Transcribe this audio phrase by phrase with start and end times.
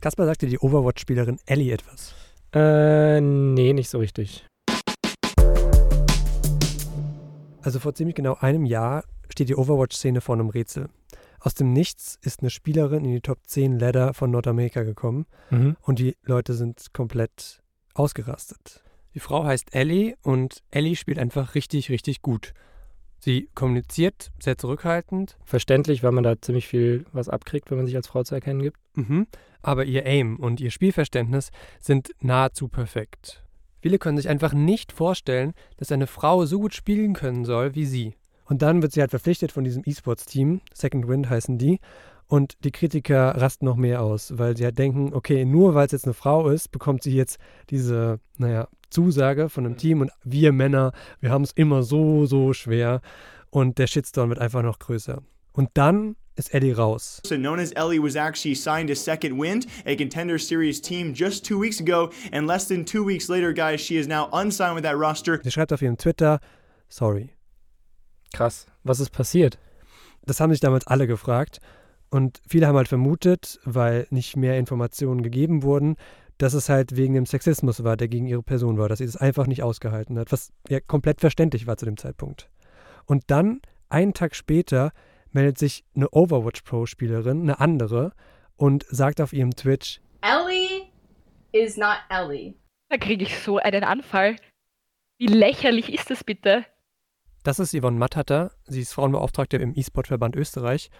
[0.00, 2.14] Kaspar sagte die Overwatch-Spielerin Ellie etwas.
[2.54, 4.46] Äh, nee, nicht so richtig.
[7.62, 10.88] Also vor ziemlich genau einem Jahr steht die Overwatch-Szene vor einem Rätsel.
[11.40, 15.76] Aus dem Nichts ist eine Spielerin in die Top 10 Ladder von Nordamerika gekommen Mhm.
[15.82, 17.60] und die Leute sind komplett
[17.94, 18.82] ausgerastet.
[19.14, 22.52] Die Frau heißt Ellie und Ellie spielt einfach richtig, richtig gut.
[23.20, 27.96] Sie kommuniziert sehr zurückhaltend, Verständlich, weil man da ziemlich viel was abkriegt, wenn man sich
[27.96, 28.78] als Frau zu erkennen gibt.
[28.94, 29.26] mhm,
[29.62, 33.44] aber ihr Aim und ihr Spielverständnis sind nahezu perfekt.
[33.82, 37.86] Viele können sich einfach nicht vorstellen, dass eine Frau so gut spielen können soll wie
[37.86, 38.14] sie.
[38.46, 41.78] Und dann wird sie halt verpflichtet von diesem E-Sports-Team, Second Wind heißen die,
[42.30, 45.92] und die Kritiker rasten noch mehr aus, weil sie halt denken, okay, nur weil es
[45.92, 47.38] jetzt eine Frau ist, bekommt sie jetzt
[47.70, 52.52] diese, naja, Zusage von einem Team und wir Männer, wir haben es immer so, so
[52.52, 53.00] schwer
[53.50, 55.22] und der Shitstorm wird einfach noch größer.
[55.52, 57.20] Und dann ist Eddie raus.
[57.26, 61.44] So known as Ellie was actually signed to Second Wind, a contender series team, just
[61.44, 64.84] two weeks ago, and less than two weeks later, guys, she is now unsigned with
[64.84, 65.40] that roster.
[65.42, 66.38] Sie schreibt auf ihrem Twitter,
[66.88, 67.30] sorry.
[68.32, 68.66] Krass.
[68.84, 69.58] Was ist passiert?
[70.26, 71.60] Das haben sich damals alle gefragt.
[72.10, 75.96] Und viele haben halt vermutet, weil nicht mehr Informationen gegeben wurden,
[76.38, 79.16] dass es halt wegen dem Sexismus war, der gegen ihre Person war, dass sie das
[79.16, 82.50] einfach nicht ausgehalten hat, was ja komplett verständlich war zu dem Zeitpunkt.
[83.06, 84.92] Und dann, einen Tag später,
[85.32, 88.12] meldet sich eine Overwatch Pro-Spielerin, eine andere,
[88.56, 90.88] und sagt auf ihrem Twitch, Ellie
[91.52, 92.54] is not Ellie.
[92.88, 94.36] Da kriege ich so einen Anfall.
[95.18, 96.64] Wie lächerlich ist das bitte?
[97.42, 98.52] Das ist Yvonne Matthatter.
[98.64, 100.90] Sie ist Frauenbeauftragte im E-Sport-Verband Österreich.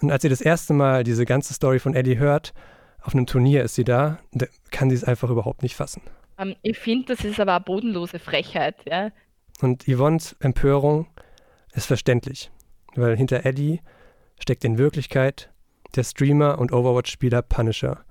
[0.00, 2.52] Und als sie das erste Mal diese ganze Story von Eddie hört,
[3.02, 4.18] auf einem Turnier ist sie da,
[4.70, 6.02] kann sie es einfach überhaupt nicht fassen.
[6.38, 8.76] Ähm, ich finde, das ist aber eine bodenlose Frechheit.
[8.86, 9.10] Ja?
[9.60, 11.06] Und Yvonnes Empörung
[11.72, 12.50] ist verständlich,
[12.94, 13.80] weil hinter Eddie
[14.38, 15.50] steckt in Wirklichkeit
[15.94, 18.04] der Streamer und Overwatch-Spieler Punisher,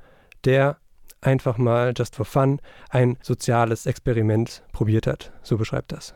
[0.45, 0.77] der
[1.21, 5.31] einfach mal just for fun ein soziales Experiment probiert hat.
[5.43, 6.13] So beschreibt das.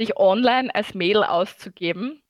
[0.00, 2.20] Dich online als Mädel auszugeben,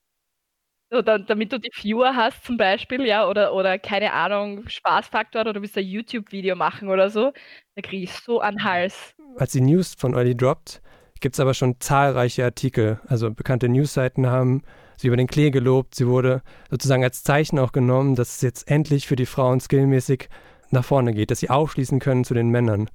[0.90, 5.52] oder damit du die Viewer hast zum Beispiel, ja, oder, oder keine Ahnung, Spaßfaktor oder
[5.52, 7.32] du willst ein YouTube-Video machen oder so,
[7.74, 9.14] da kriege ich so an Hals.
[9.36, 10.80] Als die News von Eddie droppt,
[11.20, 13.00] gibt es aber schon zahlreiche Artikel.
[13.06, 14.62] Also bekannte Newsseiten haben
[14.96, 15.94] sie über den Klee gelobt.
[15.94, 20.28] Sie wurde sozusagen als Zeichen auch genommen, dass es jetzt endlich für die Frauen skillmäßig
[20.70, 22.88] nach vorne geht, dass sie aufschließen können zu den Männern.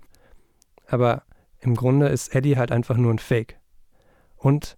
[0.88, 1.24] Aber
[1.60, 3.60] im Grunde ist Eddie halt einfach nur ein Fake.
[4.36, 4.78] Und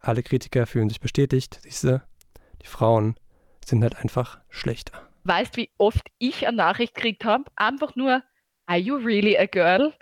[0.00, 2.02] alle Kritiker fühlen sich bestätigt, siehste,
[2.62, 3.16] die Frauen
[3.64, 5.08] sind halt einfach schlechter.
[5.24, 7.44] Weißt, wie oft ich eine Nachricht gekriegt habe?
[7.56, 8.22] Einfach nur,
[8.66, 9.92] are you really a girl?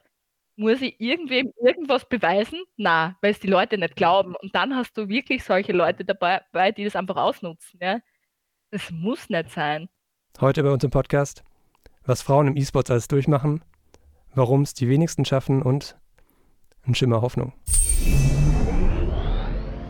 [0.56, 2.60] Muss ich irgendwem irgendwas beweisen?
[2.76, 4.34] Na, weil es die Leute nicht glauben.
[4.36, 7.78] Und dann hast du wirklich solche Leute dabei, die das einfach ausnutzen.
[7.82, 8.00] Ja?
[8.70, 9.88] Das muss nicht sein.
[10.40, 11.44] Heute bei uns im Podcast,
[12.04, 13.64] was Frauen im E-Sports alles durchmachen,
[14.34, 15.98] warum es die wenigsten schaffen und
[16.86, 17.52] ein Schimmer Hoffnung.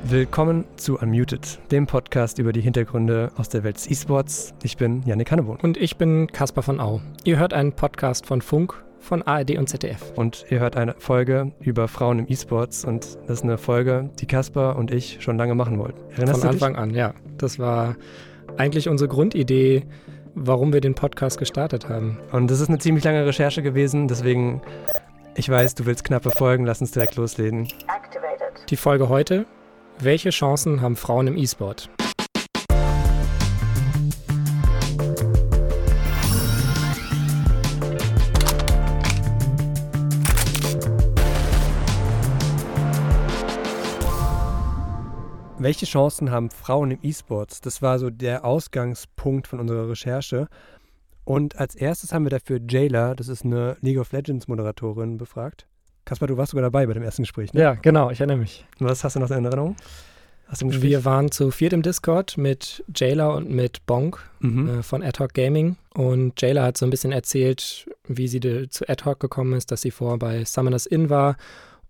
[0.09, 4.55] Willkommen zu Unmuted, dem Podcast über die Hintergründe aus der Welt des E-Sports.
[4.63, 7.01] Ich bin Yannick Hanneborn Und ich bin Caspar von Au.
[7.25, 10.13] Ihr hört einen Podcast von Funk, von ARD und ZDF.
[10.15, 14.27] und ihr hört eine Folge über Frauen im E-Sports und das ist eine Folge, die
[14.27, 15.99] Kaspar und ich schon lange machen wollten.
[16.13, 16.63] Erinnerst Von du dich?
[16.63, 17.13] Anfang an, ja.
[17.37, 17.97] Das war
[18.59, 19.87] eigentlich unsere Grundidee,
[20.37, 22.19] warum wir den Podcast gestartet haben.
[22.31, 24.63] Und das ist eine ziemlich lange Recherche gewesen, deswegen,
[25.35, 27.67] ich weiß, du willst knappe Folgen, lass uns direkt loslegen.
[28.71, 29.47] Die Folge heute:
[29.99, 31.89] Welche Chancen haben Frauen im E-Sport?
[45.59, 47.63] Welche Chancen haben Frauen im E-Sports?
[47.63, 50.49] Das war so der Ausgangspunkt von unserer Recherche.
[51.25, 55.67] Und als erstes haben wir dafür Jayla, das ist eine League of Legends Moderatorin, befragt.
[56.07, 57.61] Kaspar, du warst sogar dabei bei dem ersten Gespräch, ne?
[57.61, 58.65] Ja, genau, ich erinnere mich.
[58.79, 59.77] Was hast du noch in Erinnerung?
[60.49, 64.69] Wir waren zu viert im Discord mit Jayla und mit Bonk mhm.
[64.69, 65.77] äh, von Ad Hoc Gaming.
[65.93, 69.73] Und Jayla hat so ein bisschen erzählt, wie sie de, zu Ad Hoc gekommen ist,
[69.73, 71.37] dass sie vorher bei Summoners Inn war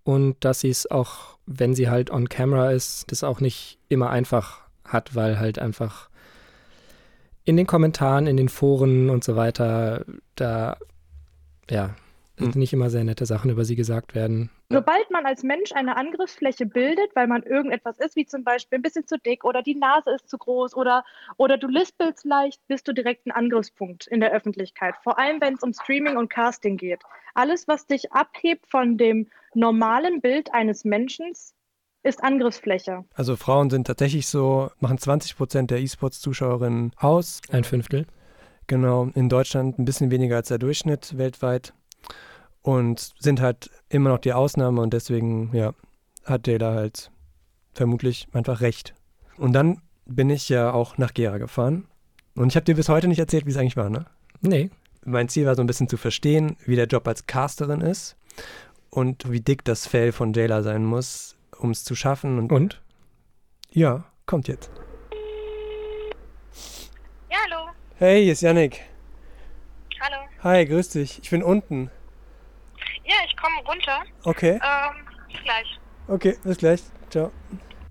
[0.04, 4.08] und dass sie es auch, wenn sie halt on camera ist, das auch nicht immer
[4.08, 6.08] einfach hat, weil halt einfach
[7.44, 10.78] in den Kommentaren, in den Foren und so weiter, da,
[11.68, 11.94] ja.
[12.38, 14.50] Nicht immer sehr nette Sachen über sie gesagt werden.
[14.68, 18.82] Sobald man als Mensch eine Angriffsfläche bildet, weil man irgendetwas ist, wie zum Beispiel ein
[18.82, 21.04] bisschen zu dick oder die Nase ist zu groß oder,
[21.36, 24.94] oder du lispelst leicht, bist du direkt ein Angriffspunkt in der Öffentlichkeit.
[25.02, 27.02] Vor allem, wenn es um Streaming und Casting geht.
[27.34, 31.32] Alles, was dich abhebt von dem normalen Bild eines Menschen,
[32.02, 33.04] ist Angriffsfläche.
[33.14, 37.40] Also Frauen sind tatsächlich so, machen 20 Prozent der E-Sports-Zuschauerinnen aus.
[37.50, 38.06] Ein Fünftel.
[38.68, 41.72] Genau, in Deutschland ein bisschen weniger als der Durchschnitt weltweit
[42.62, 45.72] und sind halt immer noch die Ausnahme und deswegen, ja,
[46.24, 47.10] hat Jayla halt
[47.72, 48.94] vermutlich einfach recht.
[49.36, 51.86] Und dann bin ich ja auch nach Gera gefahren
[52.34, 54.06] und ich habe dir bis heute nicht erzählt, wie es eigentlich war, ne?
[54.40, 54.70] Nee.
[55.04, 58.16] Mein Ziel war so ein bisschen zu verstehen, wie der Job als Casterin ist
[58.90, 62.38] und wie dick das Fell von Jayla sein muss, um es zu schaffen.
[62.38, 62.82] Und, Und?
[63.70, 64.70] ja, kommt jetzt.
[67.30, 67.70] Ja, hallo.
[67.98, 68.80] Hey, hier ist Yannick.
[70.00, 70.16] Hallo.
[70.42, 71.20] Hi, grüß dich.
[71.22, 71.90] Ich bin unten.
[73.06, 74.02] Ja, ich komme runter.
[74.24, 75.80] Okay, Ähm, bis gleich.
[76.08, 76.82] okay, bis gleich.
[77.10, 77.30] Ciao.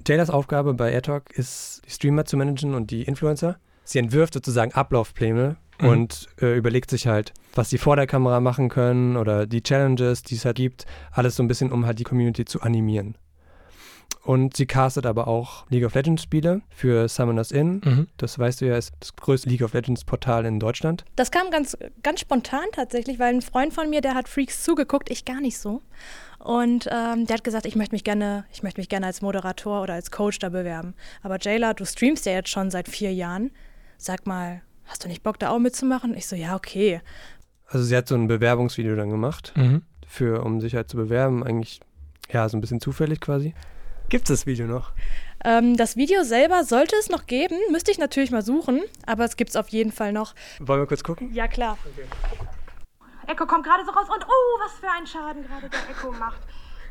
[0.08, 3.58] Jaylas Aufgabe bei AirTalk ist, die Streamer zu managen und die Influencer.
[3.84, 5.88] Sie entwirft sozusagen Ablaufpläne Mhm.
[5.90, 10.24] und äh, überlegt sich halt, was sie vor der Kamera machen können oder die Challenges,
[10.24, 10.86] die es halt gibt.
[11.12, 13.18] Alles so ein bisschen, um halt die Community zu animieren.
[14.24, 17.82] Und sie castet aber auch League of Legends Spiele für Summoners Inn.
[17.86, 18.08] Mhm.
[18.18, 21.06] Das weißt du ja, ist das größte League of Legends Portal in Deutschland.
[21.16, 25.12] Das kam ganz, ganz spontan tatsächlich, weil ein Freund von mir, der hat Freaks zugeguckt,
[25.12, 25.84] ich gar nicht so.
[26.40, 29.84] Und ähm, der hat gesagt, ich möchte mich gerne, ich möchte mich gerne als Moderator
[29.84, 30.96] oder als Coach da bewerben.
[31.22, 33.52] Aber Jayla, du streamst ja jetzt schon seit vier Jahren.
[33.98, 36.16] Sag mal, hast du nicht Bock, da auch mitzumachen?
[36.16, 37.00] Ich so, ja, okay.
[37.68, 39.84] Also sie hat so ein Bewerbungsvideo dann gemacht, Mhm.
[40.08, 41.44] für, um sich halt zu bewerben.
[41.44, 41.80] Eigentlich,
[42.32, 43.54] ja, so ein bisschen zufällig quasi.
[44.10, 44.92] Gibt es das Video noch?
[45.44, 49.36] Ähm, das Video selber sollte es noch geben, müsste ich natürlich mal suchen, aber es
[49.36, 50.36] gibt es auf jeden Fall noch.
[50.60, 51.34] Wollen wir kurz gucken?
[51.34, 51.78] Ja, klar.
[53.28, 56.42] Echo kommt gerade so raus und oh, was für ein Schaden gerade der Echo macht.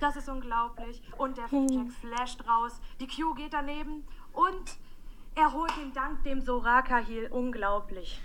[0.01, 1.01] Das ist unglaublich.
[1.17, 2.73] Und der Jack flasht raus.
[3.01, 4.77] Die Q geht daneben und
[5.37, 7.27] er holt den Dank dem Soraka Heal.
[7.31, 8.21] Unglaublich.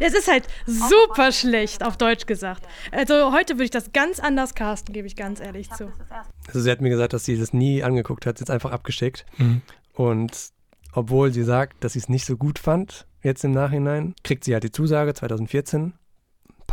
[0.00, 2.66] Es ist halt super schlecht, auf Deutsch gesagt.
[2.90, 5.92] Also heute würde ich das ganz anders casten, gebe ich ganz ehrlich zu.
[6.46, 8.72] Also sie hat mir gesagt, dass sie das nie angeguckt hat, sie hat es einfach
[8.72, 9.26] abgeschickt.
[9.38, 9.62] Mhm.
[9.92, 10.50] Und
[10.92, 14.52] obwohl sie sagt, dass sie es nicht so gut fand, jetzt im Nachhinein, kriegt sie
[14.52, 15.94] halt die Zusage 2014.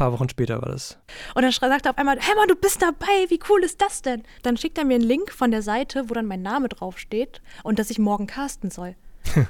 [0.02, 0.98] Ein paar Wochen später war das.
[1.36, 4.02] Und dann sagt er auf einmal, hey Mann, du bist dabei, wie cool ist das
[4.02, 4.24] denn?
[4.42, 7.78] Dann schickt er mir einen Link von der Seite, wo dann mein Name draufsteht und
[7.78, 8.96] dass ich morgen casten soll.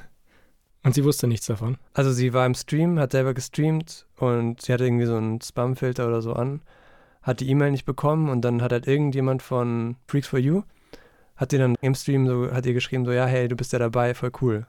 [0.83, 1.77] Und sie wusste nichts davon.
[1.93, 6.07] Also sie war im Stream, hat selber gestreamt und sie hatte irgendwie so einen Spam-Filter
[6.07, 6.63] oder so an,
[7.21, 10.63] hat die E-Mail nicht bekommen und dann hat halt irgendjemand von Freaks for You,
[11.35, 13.79] hat ihr dann im Stream so, hat ihr geschrieben so, ja, hey, du bist ja
[13.79, 14.65] dabei, voll cool.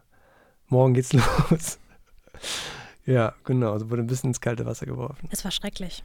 [0.69, 1.13] Morgen geht's
[1.51, 1.79] los.
[3.07, 5.29] Ja, genau, so wurde ein bisschen ins kalte Wasser geworfen.
[5.31, 6.03] Es war schrecklich.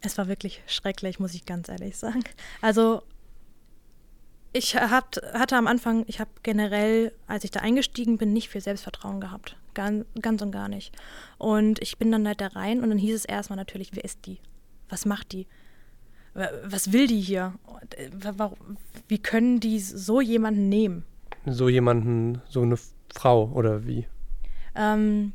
[0.00, 2.22] Es war wirklich schrecklich, muss ich ganz ehrlich sagen.
[2.62, 3.02] Also
[4.52, 8.60] ich hab, hatte am Anfang, ich habe generell, als ich da eingestiegen bin, nicht viel
[8.60, 9.56] Selbstvertrauen gehabt.
[9.74, 10.94] Ganz, ganz und gar nicht.
[11.36, 14.24] Und ich bin dann halt da rein und dann hieß es erstmal natürlich, wer ist
[14.26, 14.38] die?
[14.88, 15.46] Was macht die?
[16.34, 17.54] Wa- Was will die hier?
[17.96, 18.10] Äh,
[19.06, 21.04] Wie können die so jemanden nehmen?
[21.46, 22.76] So jemanden, so eine
[23.14, 24.06] Frau oder wie?
[24.74, 25.32] Ähm,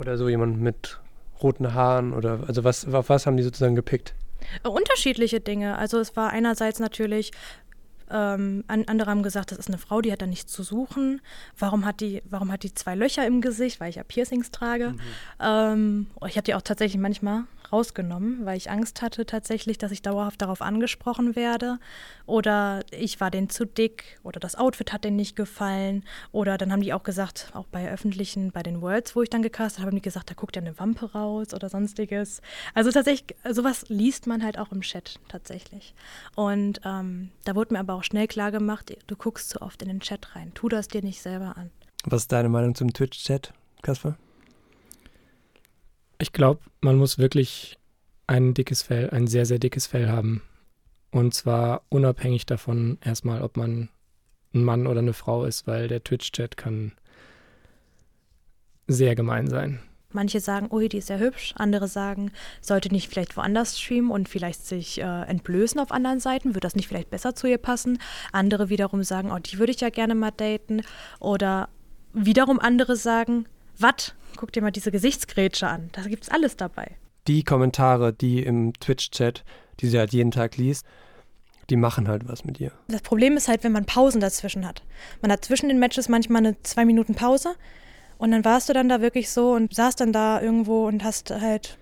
[0.00, 0.98] Oder so jemand mit
[1.42, 4.14] roten Haaren oder, also was, auf was haben die sozusagen gepickt?
[4.62, 5.76] Unterschiedliche Dinge.
[5.76, 7.32] Also es war einerseits natürlich,
[8.10, 11.20] ähm, an, andere haben gesagt, das ist eine Frau, die hat da nichts zu suchen.
[11.58, 14.94] Warum hat die, warum hat die zwei Löcher im Gesicht, weil ich ja Piercings trage?
[15.40, 20.02] Ähm, ich habe die auch tatsächlich manchmal rausgenommen, weil ich Angst hatte tatsächlich, dass ich
[20.02, 21.78] dauerhaft darauf angesprochen werde.
[22.26, 26.04] Oder ich war denen zu dick oder das Outfit hat denen nicht gefallen.
[26.32, 29.42] Oder dann haben die auch gesagt, auch bei öffentlichen, bei den Worlds, wo ich dann
[29.42, 32.40] gecastet habe, haben die gesagt, da guckt ja eine Wampe raus oder sonstiges.
[32.74, 35.94] Also tatsächlich, sowas liest man halt auch im Chat tatsächlich.
[36.36, 39.88] Und ähm, da wurde mir aber auch schnell klar gemacht, du guckst zu oft in
[39.88, 40.52] den Chat rein.
[40.54, 41.70] Tu das dir nicht selber an.
[42.04, 43.52] Was ist deine Meinung zum Twitch-Chat,
[43.82, 44.16] Kasper?
[46.20, 47.78] Ich glaube, man muss wirklich
[48.26, 50.42] ein dickes Fell, ein sehr, sehr dickes Fell haben.
[51.10, 53.88] Und zwar unabhängig davon erstmal, ob man
[54.54, 56.92] ein Mann oder eine Frau ist, weil der Twitch-Chat kann
[58.86, 59.80] sehr gemein sein.
[60.12, 61.54] Manche sagen, ui, die ist ja hübsch.
[61.56, 66.50] Andere sagen, sollte nicht vielleicht woanders streamen und vielleicht sich äh, entblößen auf anderen Seiten.
[66.50, 67.98] Würde das nicht vielleicht besser zu ihr passen?
[68.32, 70.82] Andere wiederum sagen, oh, die würde ich ja gerne mal daten.
[71.20, 71.68] Oder
[72.12, 73.46] wiederum andere sagen,
[73.82, 74.14] wat?
[74.36, 75.90] Guck dir mal diese Gesichtsgrätsche an.
[75.92, 76.96] Da gibt's alles dabei.
[77.26, 79.44] Die Kommentare, die im Twitch-Chat,
[79.80, 80.86] die sie halt jeden Tag liest,
[81.68, 82.72] die machen halt was mit ihr.
[82.88, 84.82] Das Problem ist halt, wenn man Pausen dazwischen hat.
[85.22, 87.54] Man hat zwischen den Matches manchmal eine zwei Minuten Pause
[88.18, 91.30] und dann warst du dann da wirklich so und saßt dann da irgendwo und hast
[91.30, 91.78] halt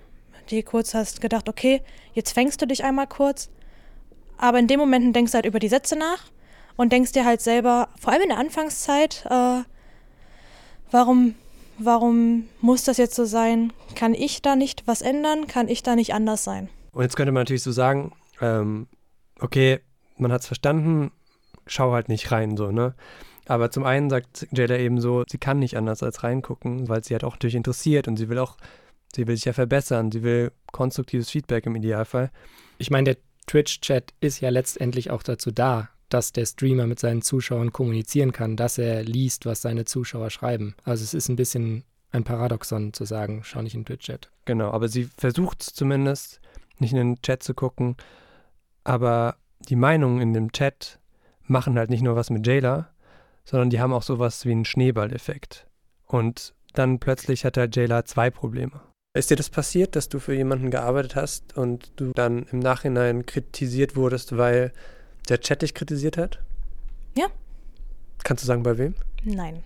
[0.51, 3.51] dir kurz hast gedacht, okay, jetzt fängst du dich einmal kurz.
[4.37, 6.31] Aber in dem Moment denkst du halt über die Sätze nach
[6.77, 9.63] und denkst dir halt selber, vor allem in der Anfangszeit, äh,
[10.91, 11.35] warum,
[11.79, 13.73] warum muss das jetzt so sein?
[13.95, 15.47] Kann ich da nicht was ändern?
[15.47, 16.69] Kann ich da nicht anders sein?
[16.93, 18.89] Und jetzt könnte man natürlich so sagen, ähm,
[19.41, 19.81] okay,
[20.17, 21.13] man hat es verstanden,
[21.67, 22.95] schau halt nicht rein, so, ne?
[23.47, 27.15] Aber zum einen sagt Jada eben so, sie kann nicht anders als reingucken, weil sie
[27.15, 28.59] halt auch natürlich interessiert und sie will auch,
[29.15, 32.31] sie will sich ja verbessern, sie will konstruktives Feedback im Idealfall.
[32.77, 33.17] Ich meine, der
[33.47, 38.57] Twitch-Chat ist ja letztendlich auch dazu da, dass der Streamer mit seinen Zuschauern kommunizieren kann,
[38.57, 40.75] dass er liest, was seine Zuschauer schreiben.
[40.85, 44.31] Also es ist ein bisschen ein Paradoxon zu sagen, schau nicht in den Twitch-Chat.
[44.45, 46.41] Genau, aber sie versucht zumindest,
[46.79, 47.97] nicht in den Chat zu gucken.
[48.85, 49.37] Aber
[49.69, 50.99] die Meinungen in dem Chat
[51.43, 52.89] machen halt nicht nur was mit Jayla,
[53.45, 55.67] sondern die haben auch sowas wie einen Schneeballeffekt.
[56.07, 58.81] Und dann plötzlich hat halt Jayla zwei Probleme.
[59.15, 63.27] Ist dir das passiert, dass du für jemanden gearbeitet hast und du dann im Nachhinein
[63.27, 64.73] kritisiert wurdest, weil
[65.29, 66.39] der Chat dich kritisiert hat?
[67.17, 67.27] Ja.
[68.25, 68.95] Kannst du sagen, bei wem?
[69.25, 69.63] Nein.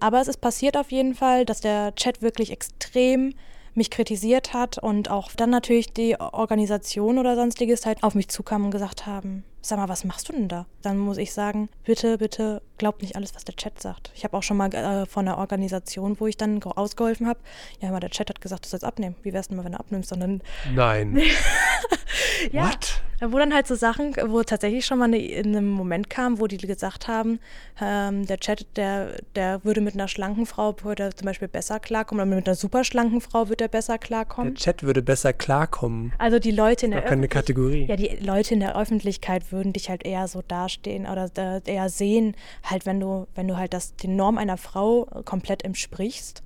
[0.00, 3.34] Aber es ist passiert auf jeden Fall, dass der Chat wirklich extrem
[3.74, 8.64] mich kritisiert hat und auch dann natürlich die Organisation oder sonstiges halt auf mich zukam
[8.66, 10.66] und gesagt haben, sag mal, was machst du denn da?
[10.82, 14.10] Dann muss ich sagen, bitte, bitte glaubt nicht alles, was der Chat sagt.
[14.14, 17.40] Ich habe auch schon mal äh, von der Organisation, wo ich dann ausgeholfen habe,
[17.80, 19.14] ja, aber der Chat hat gesagt, du sollst abnehmen.
[19.22, 20.12] Wie wär's denn mal, wenn du abnimmst?
[20.12, 20.42] Und dann
[20.74, 21.18] Nein.
[22.52, 23.02] ja, What?
[23.28, 26.46] Wo dann halt so Sachen, wo tatsächlich schon mal eine, in einem Moment kam, wo
[26.46, 27.38] die gesagt haben,
[27.80, 32.26] ähm, der Chat, der, der würde mit einer schlanken Frau würde zum Beispiel besser klarkommen
[32.26, 34.54] oder mit einer super schlanken Frau würde er besser klarkommen.
[34.54, 36.12] Der Chat würde besser klarkommen.
[36.18, 37.86] Also die Leute in der keine Kategorie.
[37.86, 41.88] Ja, die Leute in der Öffentlichkeit würden dich halt eher so dastehen oder äh, eher
[41.88, 46.42] sehen, halt wenn du, wenn du halt das, die Norm einer Frau komplett entsprichst.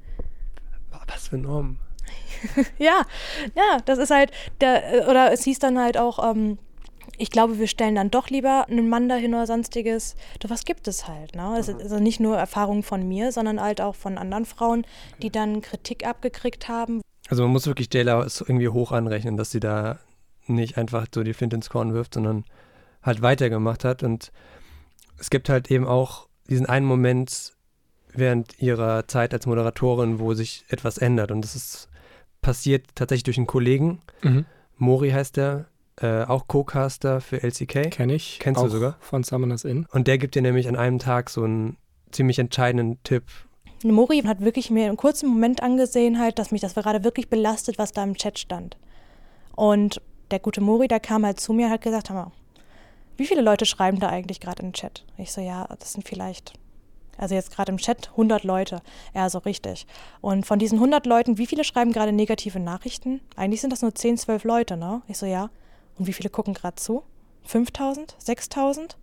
[1.08, 1.78] Was für Normen?
[2.78, 3.02] Ja,
[3.54, 4.30] ja, das ist halt,
[4.60, 6.58] der, oder es hieß dann halt auch, ähm,
[7.18, 10.16] ich glaube, wir stellen dann doch lieber einen Mann dahin oder sonstiges.
[10.40, 11.54] Du, was gibt es halt, ne?
[11.56, 14.86] Das ist also nicht nur Erfahrung von mir, sondern halt auch von anderen Frauen,
[15.22, 17.00] die dann Kritik abgekriegt haben.
[17.28, 19.98] Also man muss wirklich Jayla irgendwie hoch anrechnen, dass sie da
[20.46, 22.44] nicht einfach so die Flint ins Korn wirft, sondern
[23.02, 24.02] halt weitergemacht hat.
[24.02, 24.32] Und
[25.18, 27.54] es gibt halt eben auch diesen einen Moment
[28.12, 31.30] während ihrer Zeit als Moderatorin, wo sich etwas ändert.
[31.30, 31.88] Und das ist
[32.40, 34.00] passiert tatsächlich durch einen Kollegen.
[34.22, 34.44] Mhm.
[34.76, 35.66] Mori heißt der,
[36.00, 37.90] äh, auch Co-Caster für LCK.
[37.90, 38.38] Kenne ich.
[38.38, 38.96] Kennst du sogar?
[39.00, 39.86] Von Summoners Inn.
[39.92, 41.76] Und der gibt dir nämlich an einem Tag so einen
[42.10, 43.24] ziemlich entscheidenden Tipp.
[43.84, 47.78] Mori hat wirklich mir einen kurzen Moment angesehen, halt, dass mich das gerade wirklich belastet,
[47.78, 48.76] was da im Chat stand.
[49.54, 50.00] Und
[50.30, 52.32] der gute Mori, der kam halt zu mir und hat gesagt, hör mal,
[53.16, 55.04] wie viele Leute schreiben da eigentlich gerade im Chat?
[55.16, 56.52] Ich so, ja, das sind vielleicht,
[57.16, 58.82] also jetzt gerade im Chat 100 Leute.
[59.14, 59.86] Ja, so richtig.
[60.20, 63.20] Und von diesen 100 Leuten, wie viele schreiben gerade negative Nachrichten?
[63.36, 65.02] Eigentlich sind das nur 10, 12 Leute, ne?
[65.08, 65.50] Ich so, ja.
[65.98, 67.02] Und wie viele gucken gerade zu?
[67.44, 68.16] 5000?
[68.18, 68.96] 6000?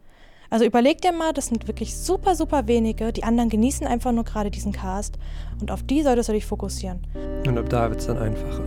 [0.50, 3.12] Also überleg dir mal, das sind wirklich super, super wenige.
[3.12, 5.18] Die anderen genießen einfach nur gerade diesen Cast.
[5.60, 7.02] Und auf die solltest du dich fokussieren.
[7.48, 8.64] Und ab da wird es dann einfacher.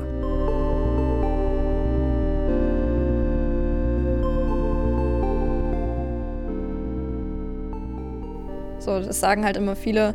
[8.80, 10.14] So, das sagen halt immer viele,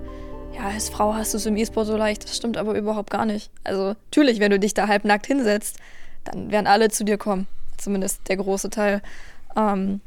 [0.53, 2.25] ja, als Frau hast du es im E-Sport so leicht.
[2.25, 3.49] Das stimmt aber überhaupt gar nicht.
[3.63, 5.77] Also, natürlich, wenn du dich da halbnackt hinsetzt,
[6.25, 7.47] dann werden alle zu dir kommen.
[7.81, 9.01] Zumindest der große Teil.
[9.55, 10.01] Ähm,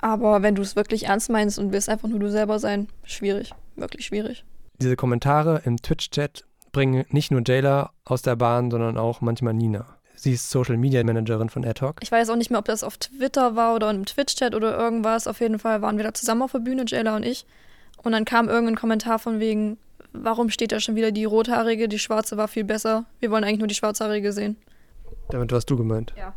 [0.00, 3.52] aber wenn du es wirklich ernst meinst und willst einfach nur du selber sein, schwierig.
[3.76, 4.44] Wirklich schwierig.
[4.80, 9.86] Diese Kommentare im Twitch-Chat bringen nicht nur Jayla aus der Bahn, sondern auch manchmal Nina.
[10.14, 11.98] Sie ist Social Media Managerin von AdHoc.
[12.02, 15.26] Ich weiß auch nicht mehr, ob das auf Twitter war oder im Twitch-Chat oder irgendwas.
[15.26, 17.46] Auf jeden Fall waren wir da zusammen auf der Bühne, Jayla und ich.
[18.02, 19.78] Und dann kam irgendein Kommentar von wegen,
[20.12, 23.04] warum steht da schon wieder die rothaarige, die schwarze war viel besser.
[23.20, 24.56] Wir wollen eigentlich nur die schwarzhaarige sehen.
[25.28, 26.14] Damit warst du gemeint.
[26.16, 26.34] Ja.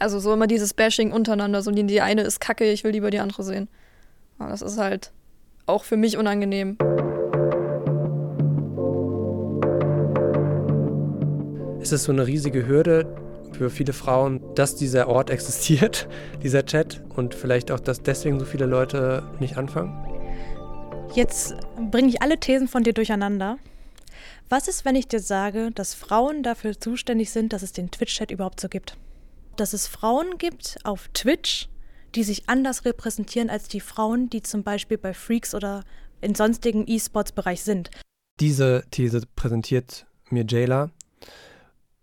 [0.00, 1.60] Also so immer dieses Bashing untereinander.
[1.60, 3.68] So die, die eine ist kacke, ich will lieber die andere sehen.
[4.38, 5.12] Aber das ist halt
[5.66, 6.78] auch für mich unangenehm.
[11.82, 13.14] Es ist so eine riesige Hürde
[13.52, 16.08] für viele Frauen, dass dieser Ort existiert,
[16.42, 19.92] dieser Chat, und vielleicht auch, dass deswegen so viele Leute nicht anfangen.
[21.14, 21.54] Jetzt
[21.90, 23.58] bringe ich alle Thesen von dir durcheinander.
[24.48, 28.30] Was ist, wenn ich dir sage, dass Frauen dafür zuständig sind, dass es den Twitch-Chat
[28.30, 28.96] überhaupt so gibt?
[29.60, 31.68] Dass es Frauen gibt auf Twitch,
[32.14, 35.84] die sich anders repräsentieren als die Frauen, die zum Beispiel bei Freaks oder
[36.22, 37.90] in sonstigen E-Sports-Bereich sind.
[38.40, 40.88] Diese These präsentiert mir Jayla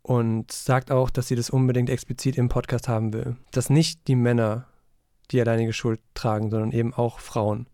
[0.04, 3.38] und sagt auch, dass sie das unbedingt explizit im Podcast haben will.
[3.50, 4.68] Dass nicht die Männer
[5.32, 7.66] die alleinige Schuld tragen, sondern eben auch Frauen.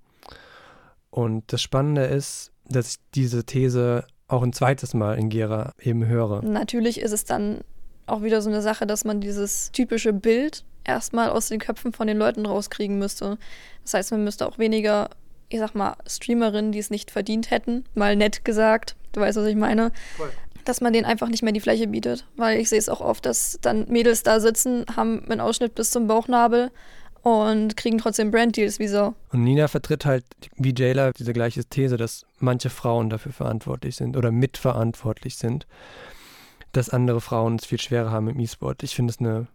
[1.10, 6.06] Und das Spannende ist, dass ich diese These auch ein zweites Mal in Gera eben
[6.06, 6.42] höre.
[6.42, 7.66] Natürlich ist es dann
[8.06, 12.08] auch wieder so eine Sache, dass man dieses typische Bild erstmal aus den Köpfen von
[12.08, 13.38] den Leuten rauskriegen müsste.
[13.84, 15.10] Das heißt, man müsste auch weniger,
[15.50, 19.48] ich sag mal, Streamerinnen, die es nicht verdient hätten, mal nett gesagt, du weißt, was
[19.48, 20.32] ich meine, Voll.
[20.66, 22.26] dass man denen einfach nicht mehr die Fläche bietet.
[22.36, 25.92] Weil ich sehe es auch oft, dass dann Mädels da sitzen, haben einen Ausschnitt bis
[25.92, 26.72] zum Bauchnabel
[27.22, 29.14] und kriegen trotzdem Branddeals wie so.
[29.32, 30.26] Und Nina vertritt halt
[30.58, 35.66] wie Jayla diese gleiche These, dass manche Frauen dafür verantwortlich sind oder mitverantwortlich sind,
[36.74, 38.84] dass andere Frauen es viel schwerer haben im E-Sport.
[38.84, 39.48] Ich finde es eine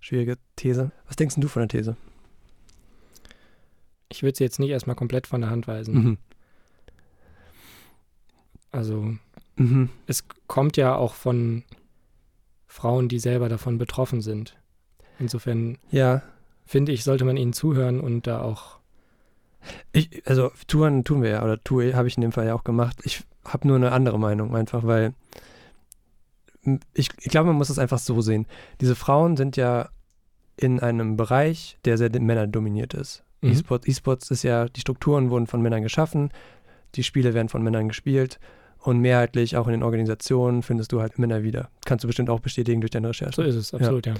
[0.00, 0.92] schwierige These.
[1.06, 1.96] Was denkst du von der These?
[4.08, 5.94] Ich würde sie jetzt nicht erstmal komplett von der Hand weisen.
[5.94, 6.18] Mhm.
[8.70, 9.16] Also
[9.56, 9.88] Mhm.
[10.06, 11.64] es kommt ja auch von
[12.66, 14.56] Frauen, die selber davon betroffen sind.
[15.18, 16.22] Insofern Ja,
[16.66, 18.78] finde ich, sollte man ihnen zuhören und da auch.
[19.92, 22.64] ich, also Touren tun wir ja, oder tue habe ich in dem Fall ja auch
[22.64, 22.98] gemacht.
[23.04, 25.14] Ich habe nur eine andere Meinung, einfach weil
[26.94, 28.46] ich, ich glaube, man muss es einfach so sehen.
[28.80, 29.88] Diese Frauen sind ja
[30.56, 33.22] in einem Bereich, der sehr männerdominiert ist.
[33.42, 33.52] Mhm.
[33.52, 36.30] E-Sport, E-Sports ist ja, die Strukturen wurden von Männern geschaffen,
[36.94, 38.38] die Spiele werden von Männern gespielt
[38.78, 41.70] und mehrheitlich auch in den Organisationen findest du halt Männer wieder.
[41.84, 43.34] Kannst du bestimmt auch bestätigen durch deine Recherche.
[43.34, 44.14] So ist es, absolut, ja.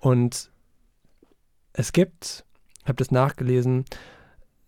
[0.00, 0.50] Und
[1.72, 2.44] es gibt,
[2.82, 3.84] ich habe das nachgelesen,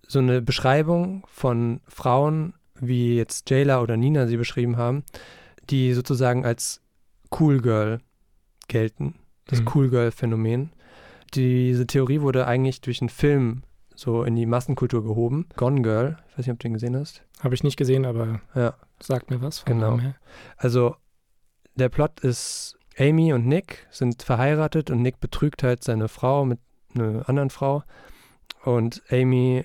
[0.07, 5.03] so eine Beschreibung von Frauen, wie jetzt Jayla oder Nina sie beschrieben haben,
[5.69, 6.81] die sozusagen als
[7.37, 8.01] Cool Girl
[8.69, 9.15] gelten.
[9.47, 9.69] Das Mhm.
[9.75, 10.71] Cool Girl-Phänomen.
[11.35, 13.63] Diese Theorie wurde eigentlich durch einen Film
[13.95, 15.47] so in die Massenkultur gehoben.
[15.57, 17.23] Gone Girl, ich weiß nicht, ob du den gesehen hast.
[17.41, 18.75] Habe ich nicht gesehen, aber Ja.
[19.01, 19.61] sagt mir was.
[19.61, 19.99] vom Genau.
[20.57, 20.97] Also
[21.75, 26.59] der Plot ist, Amy und Nick sind verheiratet und Nick betrügt halt seine Frau mit
[26.95, 27.83] einer anderen Frau.
[28.65, 29.65] Und Amy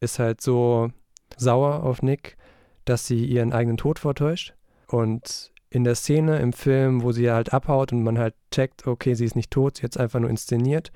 [0.00, 0.90] ist halt so
[1.36, 2.36] sauer auf Nick,
[2.84, 4.54] dass sie ihren eigenen Tod vortäuscht.
[4.88, 9.14] Und in der Szene im Film, wo sie halt abhaut und man halt checkt, okay,
[9.14, 10.92] sie ist nicht tot, sie hat es einfach nur inszeniert,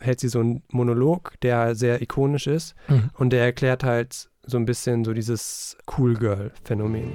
[0.00, 2.74] hält sie so einen Monolog, der sehr ikonisch ist.
[2.88, 3.10] Mhm.
[3.14, 7.12] Und der erklärt halt so ein bisschen so dieses Cool Girl-Phänomen.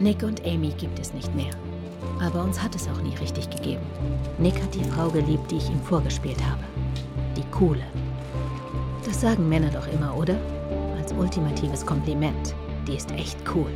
[0.00, 1.52] Nick und Amy gibt es nicht mehr.
[2.20, 3.84] Aber uns hat es auch nie richtig gegeben.
[4.38, 6.64] Nick hat die Frau geliebt, die ich ihm vorgespielt habe.
[7.36, 7.84] Die coole.
[9.06, 10.36] Das sagen Männer doch immer, oder?
[10.98, 12.54] Als ultimatives Kompliment.
[12.88, 13.70] Die ist echt cool.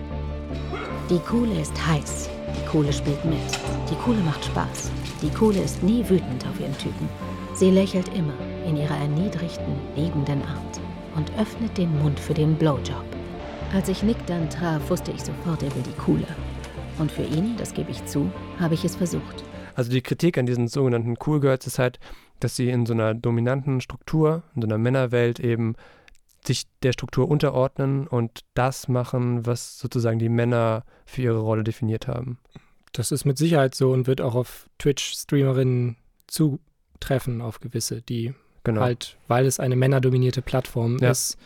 [1.11, 2.30] Die coole ist heiß.
[2.56, 3.37] Die coole spielt mit.
[3.90, 4.90] Die coole macht Spaß.
[5.20, 7.11] Die coole ist nie wütend auf ihren Typen.
[7.54, 8.32] Sie lächelt immer
[8.66, 10.81] in ihrer erniedrigten, liebenden Art
[11.14, 13.05] und öffnet den Mund für den Blowjob.
[13.74, 16.26] Als ich Nick dann traf, wusste ich sofort, er will die coole.
[16.98, 19.44] Und für ihn, das gebe ich zu, habe ich es versucht.
[19.74, 22.00] Also die Kritik an diesen sogenannten Cool Girls ist halt,
[22.40, 25.74] dass sie in so einer dominanten Struktur, in so einer Männerwelt eben
[26.46, 32.07] sich der Struktur unterordnen und das machen, was sozusagen die Männer für ihre Rolle definiert
[32.09, 32.38] haben.
[32.92, 38.80] Das ist mit Sicherheit so und wird auch auf Twitch-Streamerinnen zutreffen, auf gewisse, die Genau.
[38.80, 41.11] halt, weil es eine männerdominierte Plattform Ja.
[41.11, 41.37] ist,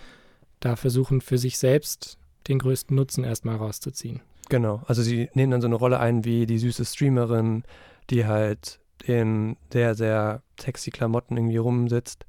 [0.60, 2.16] da versuchen für sich selbst
[2.48, 4.20] den größten Nutzen erstmal rauszuziehen.
[4.48, 4.82] Genau.
[4.86, 7.64] Also sie nehmen dann so eine Rolle ein wie die süße Streamerin,
[8.10, 12.24] die halt in sehr, sehr sexy Klamotten irgendwie rumsitzt.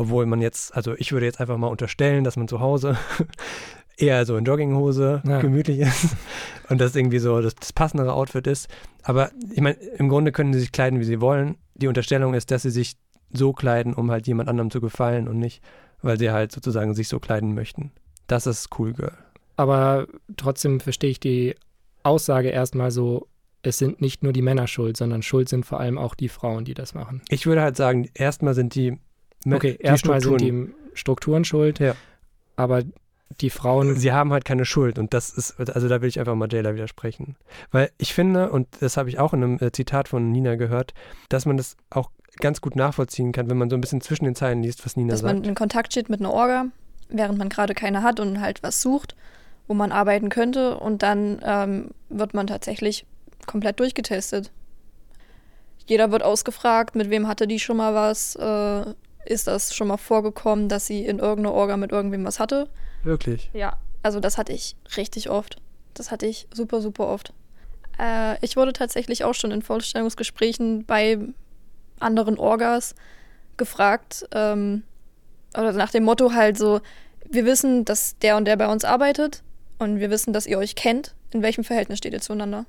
[0.00, 2.96] Obwohl man jetzt, also ich würde jetzt einfach mal unterstellen, dass man zu Hause
[3.98, 5.40] eher so in Jogginghose Ja.
[5.40, 6.16] gemütlich ist
[6.68, 8.68] und das irgendwie so das, das passendere Outfit ist.
[9.02, 11.56] Aber ich meine, im Grunde können sie sich kleiden, wie sie wollen.
[11.74, 12.96] Die Unterstellung ist, dass sie sich
[13.32, 15.62] so kleiden, um halt jemand anderem zu gefallen und nicht,
[16.00, 17.90] weil sie halt sozusagen sich so kleiden möchten.
[18.28, 19.12] Das ist cool, Girl.
[19.56, 20.06] Aber
[20.36, 21.56] trotzdem verstehe ich die
[22.04, 23.26] Aussage erstmal so,
[23.62, 26.64] es sind nicht nur die Männer schuld, sondern schuld sind vor allem auch die Frauen,
[26.64, 27.22] die das machen.
[27.28, 28.96] Ich würde halt sagen, erstmal sind die
[29.46, 31.94] Okay, die erstmal sind Strukturen- die Strukturen schuld, Ja.
[32.56, 32.82] aber
[33.40, 36.34] die Frauen, sie haben halt keine Schuld und das ist, also da will ich einfach
[36.34, 37.36] mal Jayla widersprechen.
[37.70, 40.94] Weil ich finde, und das habe ich auch in einem äh, Zitat von Nina gehört,
[41.28, 44.34] dass man das auch ganz gut nachvollziehen kann, wenn man so ein bisschen zwischen den
[44.34, 45.34] Zeilen liest, was Nina Dass sagt.
[45.34, 46.66] man in Kontakt steht mit einer Orga,
[47.10, 49.14] während man gerade keine hat und halt was sucht,
[49.66, 50.78] wo man arbeiten könnte.
[50.78, 53.06] Und dann ähm, wird man tatsächlich
[53.46, 54.50] komplett durchgetestet.
[55.86, 58.36] Jeder wird ausgefragt, mit wem hatte die schon mal was.
[58.36, 58.94] Äh,
[59.28, 62.68] ist das schon mal vorgekommen, dass sie in irgendeiner Orga mit irgendwem was hatte?
[63.04, 63.50] Wirklich.
[63.52, 65.56] Ja, also das hatte ich richtig oft.
[65.94, 67.32] Das hatte ich super, super oft.
[67.98, 71.18] Äh, ich wurde tatsächlich auch schon in Vorstellungsgesprächen bei
[72.00, 72.94] anderen Orgas
[73.56, 74.84] gefragt, ähm,
[75.54, 76.80] oder nach dem Motto halt so,
[77.28, 79.42] wir wissen, dass der und der bei uns arbeitet
[79.78, 81.14] und wir wissen, dass ihr euch kennt.
[81.30, 82.64] In welchem Verhältnis steht ihr zueinander?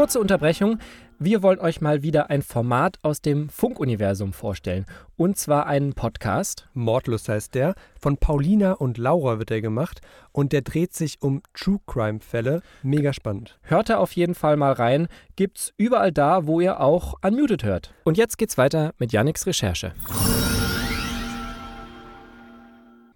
[0.00, 0.78] Kurze Unterbrechung.
[1.18, 4.86] Wir wollen euch mal wieder ein Format aus dem Funkuniversum vorstellen.
[5.18, 6.70] Und zwar einen Podcast.
[6.72, 7.74] Mordlust heißt der.
[8.00, 10.00] Von Paulina und Laura wird er gemacht
[10.32, 12.62] und der dreht sich um True Crime Fälle.
[12.82, 13.58] Mega spannend.
[13.60, 15.06] Hört da auf jeden Fall mal rein.
[15.36, 17.92] Gibt's überall da, wo ihr auch Unmuted hört.
[18.02, 19.92] Und jetzt geht's weiter mit Yannicks Recherche.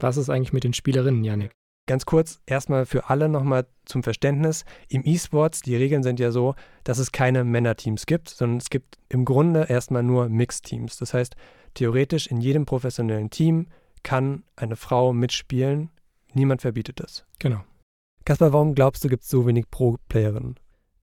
[0.01, 1.53] Was ist eigentlich mit den Spielerinnen, Janik?
[1.87, 4.65] Ganz kurz, erstmal für alle nochmal zum Verständnis.
[4.89, 8.99] Im E-Sports, die Regeln sind ja so, dass es keine Männerteams gibt, sondern es gibt
[9.11, 10.97] im Grunde erstmal nur Mixed-Teams.
[10.97, 11.37] Das heißt,
[11.75, 13.67] theoretisch in jedem professionellen Team
[14.03, 15.91] kann eine Frau mitspielen.
[16.33, 17.27] Niemand verbietet das.
[17.39, 17.63] Genau.
[18.25, 20.59] Kaspar, warum glaubst du, gibt es so wenig Pro-Playerinnen?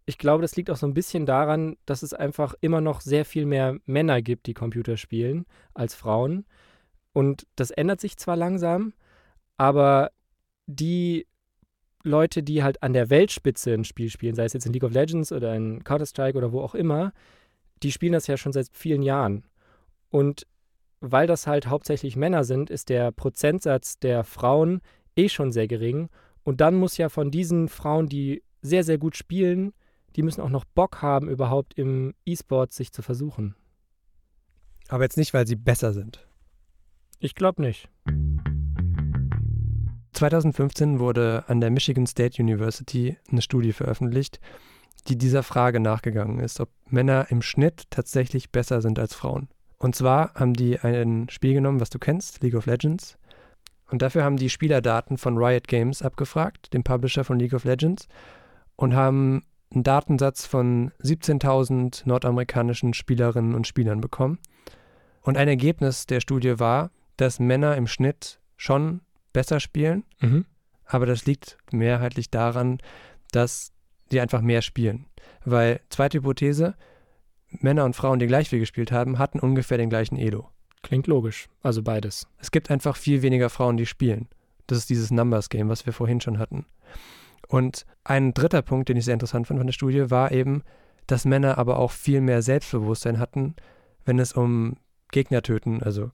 [0.08, 3.24] Ich glaube, das liegt auch so ein bisschen daran, dass es einfach immer noch sehr
[3.24, 6.46] viel mehr Männer gibt, die Computer spielen, als Frauen.
[7.14, 8.94] Und das ändert sich zwar langsam,
[9.58, 10.12] aber
[10.72, 11.28] die
[12.04, 14.94] Leute, die halt an der Weltspitze ein Spiel spielen, sei es jetzt in League of
[14.94, 17.14] Legends oder in Counter-Strike oder wo auch immer,
[17.84, 19.44] die spielen das ja schon seit vielen Jahren.
[20.10, 20.48] Und
[21.00, 24.82] weil das halt hauptsächlich Männer sind, ist der Prozentsatz der Frauen
[25.16, 26.10] eh schon sehr gering.
[26.44, 29.74] Und dann muss ja von diesen Frauen, die sehr, sehr gut spielen,
[30.16, 33.56] die müssen auch noch Bock haben, überhaupt im E-Sport sich zu versuchen.
[34.90, 36.28] Aber jetzt nicht, weil sie besser sind.
[37.20, 37.88] Ich glaube nicht.
[40.22, 44.40] 2015 wurde an der Michigan State University eine Studie veröffentlicht,
[45.08, 49.48] die dieser Frage nachgegangen ist, ob Männer im Schnitt tatsächlich besser sind als Frauen.
[49.80, 53.18] Und zwar haben die ein Spiel genommen, was du kennst, League of Legends.
[53.90, 58.08] Und dafür haben die Spielerdaten von Riot Games abgefragt, dem Publisher von League of Legends,
[58.76, 64.38] und haben einen Datensatz von 17.000 nordamerikanischen Spielerinnen und Spielern bekommen.
[65.22, 69.02] Und ein Ergebnis der Studie war, dass Männer im Schnitt schon
[69.34, 70.04] besser spielen.
[70.20, 70.46] Mhm.
[70.86, 72.80] Aber das liegt mehrheitlich daran,
[73.32, 73.72] dass
[74.12, 75.06] die einfach mehr spielen.
[75.46, 76.76] Weil, zweite Hypothese,
[77.50, 80.50] Männer und Frauen, die gleich viel gespielt haben, hatten ungefähr den gleichen Elo.
[80.84, 81.48] Klingt logisch.
[81.62, 82.28] Also beides.
[82.38, 84.28] Es gibt einfach viel weniger Frauen, die spielen.
[84.68, 86.66] Das ist dieses Numbers Game, was wir vorhin schon hatten.
[87.48, 90.64] Und ein dritter Punkt, den ich sehr interessant fand von der Studie, war eben,
[91.08, 93.56] dass Männer aber auch viel mehr Selbstbewusstsein hatten,
[94.06, 94.78] wenn es um
[95.12, 96.12] Gegner töten, also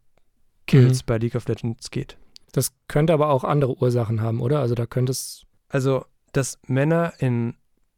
[0.66, 1.06] Kills mhm.
[1.06, 2.18] bei League of Legends geht.
[2.58, 4.62] Das könnte aber auch andere Ursachen haben, oder?
[4.62, 5.44] Also da könnte es.
[5.70, 7.54] Also, dass Männer in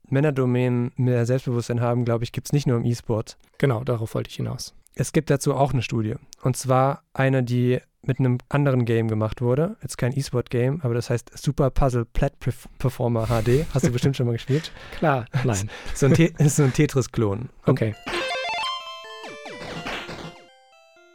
[0.10, 3.38] Männerdomänen mehr Selbstbewusstsein haben, glaube ich, gibt es nicht nur im E-Sport.
[3.58, 4.76] Genau, darauf wollte ich hinaus.
[4.96, 6.16] Es gibt dazu auch eine Studie.
[6.42, 9.78] Und zwar eine, die mit einem anderen Game gemacht wurde.
[9.82, 12.34] Jetzt kein E-Sport-Game, aber das heißt Super Puzzle Plat
[12.80, 13.66] Performer HD.
[13.74, 14.74] Hast du bestimmt schon mal gespielt?
[14.98, 15.70] Klar, nein.
[15.96, 17.48] so ein, so ein Tetris-Klon.
[17.66, 17.96] Okay.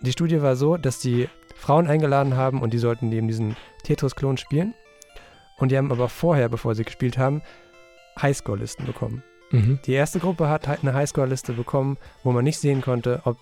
[0.01, 1.29] Die Studie war so, dass die
[1.65, 4.75] Frauen eingeladen haben und die sollten neben diesen Tetris-Klon spielen.
[5.57, 7.41] Und die haben aber vorher, bevor sie gespielt haben,
[8.21, 9.23] Highscore-Listen bekommen.
[9.51, 9.79] Mhm.
[9.87, 13.39] Die erste Gruppe hat halt eine Highscore-Liste bekommen, wo man nicht sehen konnte, ob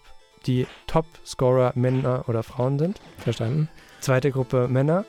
[0.46, 3.00] die Top-Scorer Männer oder Frauen sind.
[3.18, 3.68] Verstanden.
[3.98, 5.04] Zweite Gruppe Männer.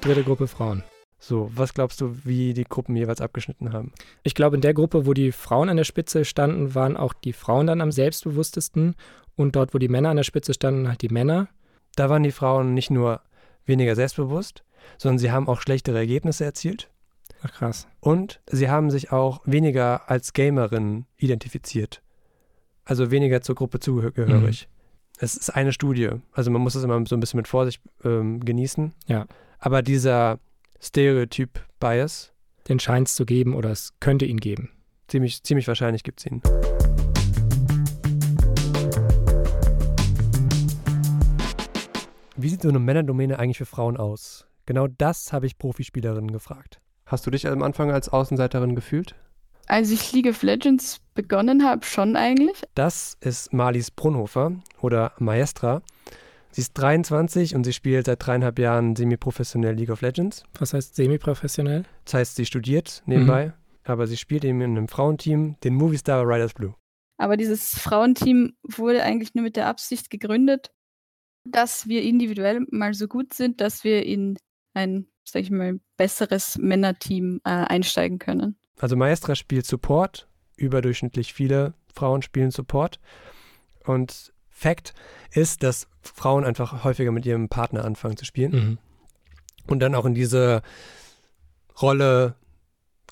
[0.00, 0.84] Dritte Gruppe Frauen.
[1.18, 3.90] So, was glaubst du, wie die Gruppen jeweils abgeschnitten haben?
[4.22, 7.32] Ich glaube, in der Gruppe, wo die Frauen an der Spitze standen, waren auch die
[7.32, 8.94] Frauen dann am selbstbewusstesten.
[9.34, 11.48] Und dort, wo die Männer an der Spitze standen, halt die Männer.
[11.96, 13.20] Da waren die Frauen nicht nur
[13.64, 14.62] weniger selbstbewusst,
[14.98, 16.90] sondern sie haben auch schlechtere Ergebnisse erzielt.
[17.42, 17.88] Ach krass.
[18.00, 22.02] Und sie haben sich auch weniger als Gamerin identifiziert.
[22.84, 24.68] Also weniger zur Gruppe zugehörig.
[24.68, 24.76] Mhm.
[25.18, 26.10] Es ist eine Studie.
[26.32, 28.92] Also man muss das immer so ein bisschen mit Vorsicht ähm, genießen.
[29.06, 29.26] Ja.
[29.58, 30.38] Aber dieser
[30.80, 32.32] Stereotyp-Bias.
[32.68, 34.70] Den scheint es zu geben oder es könnte ihn geben.
[35.08, 36.42] Ziemlich, ziemlich wahrscheinlich gibt es ihn.
[42.56, 44.46] Sieht so eine Männerdomäne eigentlich für Frauen aus?
[44.64, 46.80] Genau das habe ich Profispielerinnen gefragt.
[47.04, 49.14] Hast du dich am Anfang als Außenseiterin gefühlt?
[49.66, 52.62] Als ich League of Legends begonnen habe, schon eigentlich.
[52.74, 55.82] Das ist Marlies Brunhofer oder Maestra.
[56.50, 60.44] Sie ist 23 und sie spielt seit dreieinhalb Jahren semi-professionell League of Legends.
[60.58, 61.84] Was heißt semi-professionell?
[62.06, 63.52] Das heißt, sie studiert nebenbei, mhm.
[63.84, 66.74] aber sie spielt eben in einem Frauenteam, den Movistar Riders Blue.
[67.18, 70.70] Aber dieses Frauenteam wurde eigentlich nur mit der Absicht gegründet,
[71.50, 74.38] dass wir individuell mal so gut sind, dass wir in
[74.74, 78.56] ein, sag ich mal, besseres Männerteam äh, einsteigen können.
[78.78, 83.00] Also Maestra spielt Support, überdurchschnittlich viele Frauen spielen Support.
[83.84, 84.94] Und Fakt
[85.32, 88.52] ist, dass Frauen einfach häufiger mit ihrem Partner anfangen zu spielen.
[88.52, 88.78] Mhm.
[89.66, 90.62] Und dann auch in diese
[91.80, 92.36] Rolle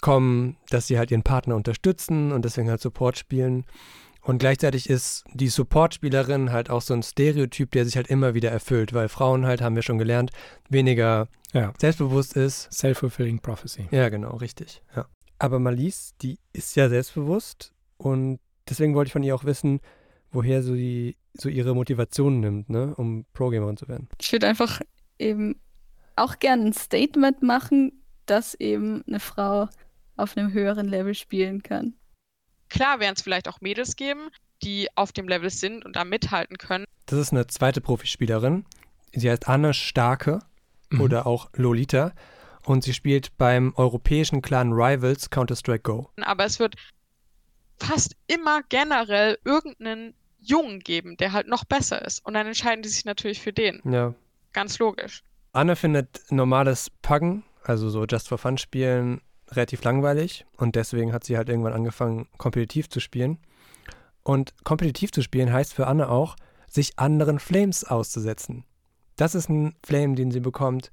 [0.00, 3.64] kommen, dass sie halt ihren Partner unterstützen und deswegen halt Support spielen.
[4.24, 8.50] Und gleichzeitig ist die Support-Spielerin halt auch so ein Stereotyp, der sich halt immer wieder
[8.50, 10.30] erfüllt, weil Frauen halt, haben wir schon gelernt,
[10.70, 11.72] weniger ja.
[11.78, 12.72] selbstbewusst ist.
[12.72, 13.86] Self-fulfilling prophecy.
[13.90, 14.82] Ja, genau, richtig.
[14.96, 15.06] Ja.
[15.38, 19.80] Aber Malise, die ist ja selbstbewusst und deswegen wollte ich von ihr auch wissen,
[20.30, 24.08] woher so, die, so ihre Motivation nimmt, ne, um Pro-Gamerin zu werden.
[24.20, 24.80] Ich würde einfach
[25.18, 25.60] eben
[26.16, 27.92] auch gerne ein Statement machen,
[28.24, 29.68] dass eben eine Frau
[30.16, 31.94] auf einem höheren Level spielen kann.
[32.68, 34.30] Klar werden es vielleicht auch Mädels geben,
[34.62, 36.84] die auf dem Level sind und da mithalten können.
[37.06, 38.64] Das ist eine zweite Profispielerin.
[39.12, 40.40] Sie heißt Anne Starke.
[40.94, 41.00] Mhm.
[41.00, 42.12] oder auch Lolita.
[42.64, 46.08] Und sie spielt beim europäischen Clan Rivals Counter-Strike Go.
[46.22, 46.76] Aber es wird
[47.78, 52.24] fast immer generell irgendeinen Jungen geben, der halt noch besser ist.
[52.24, 53.80] Und dann entscheiden die sich natürlich für den.
[53.84, 54.14] Ja.
[54.52, 55.22] Ganz logisch.
[55.52, 59.20] Anne findet normales Puggen, also so Just for Fun spielen,
[59.56, 60.44] relativ langweilig.
[60.56, 63.38] Und deswegen hat sie halt irgendwann angefangen, kompetitiv zu spielen.
[64.22, 66.36] Und kompetitiv zu spielen heißt für Anne auch,
[66.68, 68.64] sich anderen Flames auszusetzen.
[69.16, 70.90] Das ist ein Flame, den sie bekommt,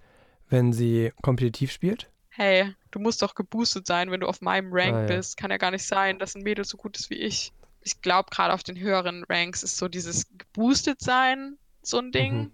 [0.50, 2.10] wenn sie kompetitiv spielt.
[2.30, 5.08] Hey, du musst doch geboostet sein, wenn du auf meinem Rank Ah, ja.
[5.08, 5.38] bist.
[5.38, 7.52] Kann ja gar nicht sein, dass ein Mädel so gut ist wie ich.
[7.82, 12.34] Ich glaube, gerade auf den höheren Ranks ist so dieses geboostet sein so ein Ding.
[12.38, 12.52] Mhm.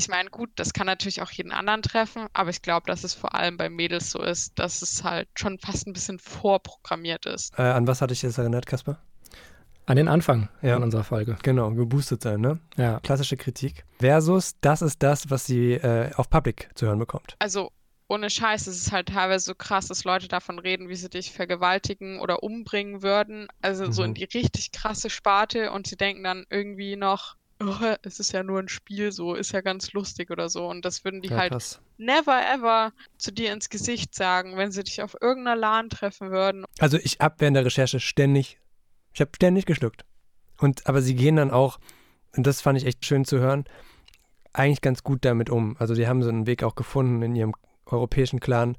[0.00, 3.12] Ich meine, gut, das kann natürlich auch jeden anderen treffen, aber ich glaube, dass es
[3.12, 7.52] vor allem bei Mädels so ist, dass es halt schon fast ein bisschen vorprogrammiert ist.
[7.58, 8.98] Äh, an was hatte ich jetzt erinnert, Kasper?
[9.84, 10.74] An den Anfang Ja.
[10.74, 11.36] von unserer Folge.
[11.42, 12.60] Genau, geboostet sein, ne?
[12.78, 12.98] Ja.
[13.00, 13.84] Klassische Kritik.
[13.98, 17.36] Versus, das ist das, was sie äh, auf Public zu hören bekommt.
[17.38, 17.70] Also
[18.08, 21.30] ohne Scheiß, es ist halt teilweise so krass, dass Leute davon reden, wie sie dich
[21.32, 23.48] vergewaltigen oder umbringen würden.
[23.60, 24.14] Also so in Mhm.
[24.14, 28.58] die richtig krasse Sparte und sie denken dann irgendwie noch, oh, es ist ja nur
[28.60, 30.66] ein Spiel, so ist ja ganz lustig oder so.
[30.68, 31.80] Und das würden die Ja, halt krass.
[31.98, 36.64] never ever zu dir ins Gesicht sagen, wenn sie dich auf irgendeiner LAN treffen würden.
[36.78, 38.58] Also ich habe während der Recherche ständig,
[39.12, 40.04] ich habe ständig geschluckt.
[40.58, 41.78] Und aber sie gehen dann auch,
[42.36, 43.64] und das fand ich echt schön zu hören,
[44.52, 45.76] eigentlich ganz gut damit um.
[45.78, 47.54] Also die haben so einen Weg auch gefunden in ihrem
[47.86, 48.76] europäischen Clan,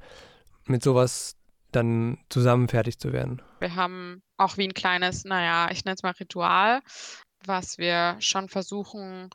[0.65, 1.35] mit sowas
[1.71, 3.41] dann zusammen fertig zu werden.
[3.59, 6.81] Wir haben auch wie ein kleines, naja, ich nenne es mal Ritual,
[7.45, 9.29] was wir schon versuchen,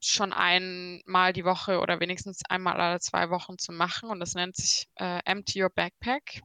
[0.00, 4.10] schon einmal die Woche oder wenigstens einmal alle zwei Wochen zu machen.
[4.10, 6.42] Und das nennt sich äh, Empty Your Backpack.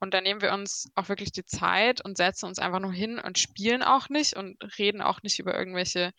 [0.00, 3.20] Und da nehmen wir uns auch wirklich die Zeit und setzen uns einfach nur hin
[3.20, 6.12] und spielen auch nicht und reden auch nicht über irgendwelche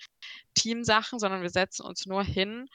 [0.53, 2.69] Teamsachen, sondern wir setzen uns nur hin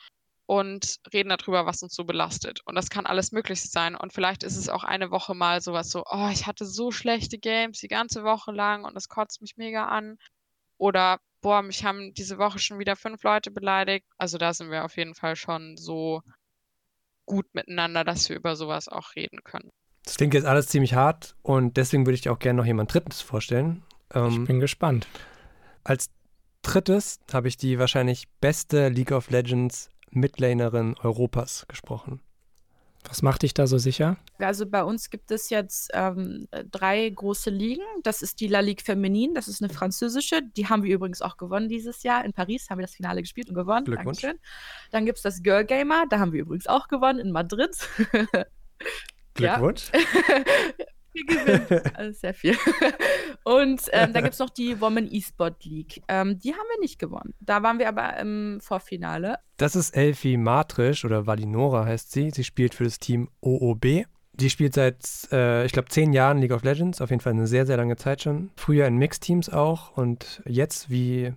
[0.49, 2.63] und reden darüber, was uns so belastet.
[2.65, 3.95] Und das kann alles Mögliche sein.
[3.95, 7.39] Und vielleicht ist es auch eine Woche mal sowas so, oh, ich hatte so schlechte
[7.39, 10.17] Games die ganze Woche lang und das kotzt mich mega an.
[10.79, 14.07] Oder, boah, mich haben diese Woche schon wieder fünf Leute beleidigt.
[14.17, 16.23] Also da sind wir auf jeden Fall schon so
[17.27, 19.69] gut miteinander, dass wir über sowas auch reden können.
[20.05, 22.95] Das klingt jetzt alles ziemlich hart und deswegen würde ich dir auch gerne noch jemand
[22.95, 23.83] Drittes vorstellen.
[24.15, 25.07] Ähm, Ich bin gespannt.
[25.85, 26.09] Als
[26.63, 32.21] drittes habe ich die wahrscheinlich beste League of Legends Midlanerin Europas gesprochen.
[33.05, 34.17] Was macht dich da so sicher?
[34.39, 37.85] Also bei uns gibt es jetzt ähm, drei große Ligen.
[38.03, 40.43] Das ist die La Ligue Feminine, das ist eine französische.
[40.57, 42.25] Die haben wir übrigens auch gewonnen dieses Jahr.
[42.25, 43.85] In Paris haben wir das Finale gespielt und gewonnen.
[43.85, 44.21] Glückwunsch.
[44.21, 44.41] Dankeschön.
[44.91, 47.77] Dann gibt es das Girl Gamer, da haben wir übrigens auch gewonnen in Madrid.
[49.35, 49.91] Glückwunsch.
[51.13, 51.83] Wir gewinnen.
[51.95, 52.57] Also sehr viel.
[53.45, 56.03] Und ähm, da gibt es noch die Women E-Sport League.
[56.09, 57.35] Ähm, die haben wir nicht gewonnen.
[57.41, 59.39] Da waren wir aber im Vorfinale.
[59.57, 62.31] Das ist Elfie Matrisch oder Valinora heißt sie.
[62.31, 64.05] Sie spielt für das Team OOB.
[64.35, 67.01] Die spielt seit, äh, ich glaube, zehn Jahren League of Legends.
[67.01, 68.51] Auf jeden Fall eine sehr, sehr lange Zeit schon.
[68.57, 71.33] Früher in Mixteams auch und jetzt, wie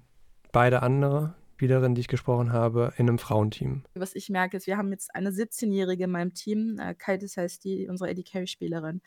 [0.51, 3.84] beide andere Spielerinnen, die ich gesprochen habe, in einem Frauenteam.
[3.93, 6.79] Was ich merke, ist, wir haben jetzt eine 17-Jährige in meinem Team.
[6.79, 9.01] Äh, Kaitis heißt die, unsere Eddie Carey-Spielerin.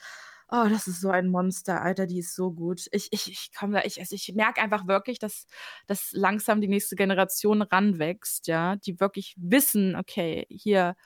[0.50, 2.86] Oh, das ist so ein Monster, Alter, die ist so gut.
[2.92, 5.46] Ich, ich, ich komme da, ich, also ich merke einfach wirklich, dass,
[5.86, 10.96] dass langsam die nächste Generation ranwächst, ja, die wirklich wissen, okay, hier,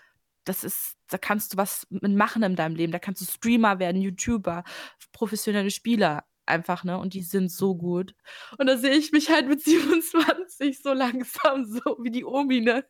[0.44, 2.92] das ist, da kannst du was machen in deinem Leben.
[2.92, 4.64] Da kannst du Streamer werden, YouTuber,
[5.12, 6.98] professionelle Spieler einfach, ne?
[6.98, 8.14] Und die sind so gut.
[8.58, 12.84] Und da sehe ich mich halt mit 27 so langsam, so wie die Omi, ne?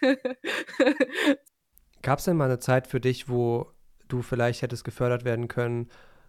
[2.02, 3.72] Gab es denn mal eine Zeit für dich, wo
[4.08, 5.88] du vielleicht hättest gefördert werden können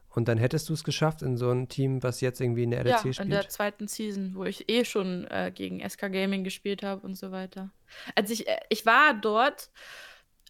[0.09, 2.83] und dann hättest du es geschafft in so ein Team, was jetzt irgendwie in der
[2.83, 3.19] LEC ja, spielt?
[3.19, 7.15] in der zweiten Season, wo ich eh schon äh, gegen SK Gaming gespielt habe und
[7.15, 7.71] so weiter.
[8.15, 9.69] Also ich, äh, ich war dort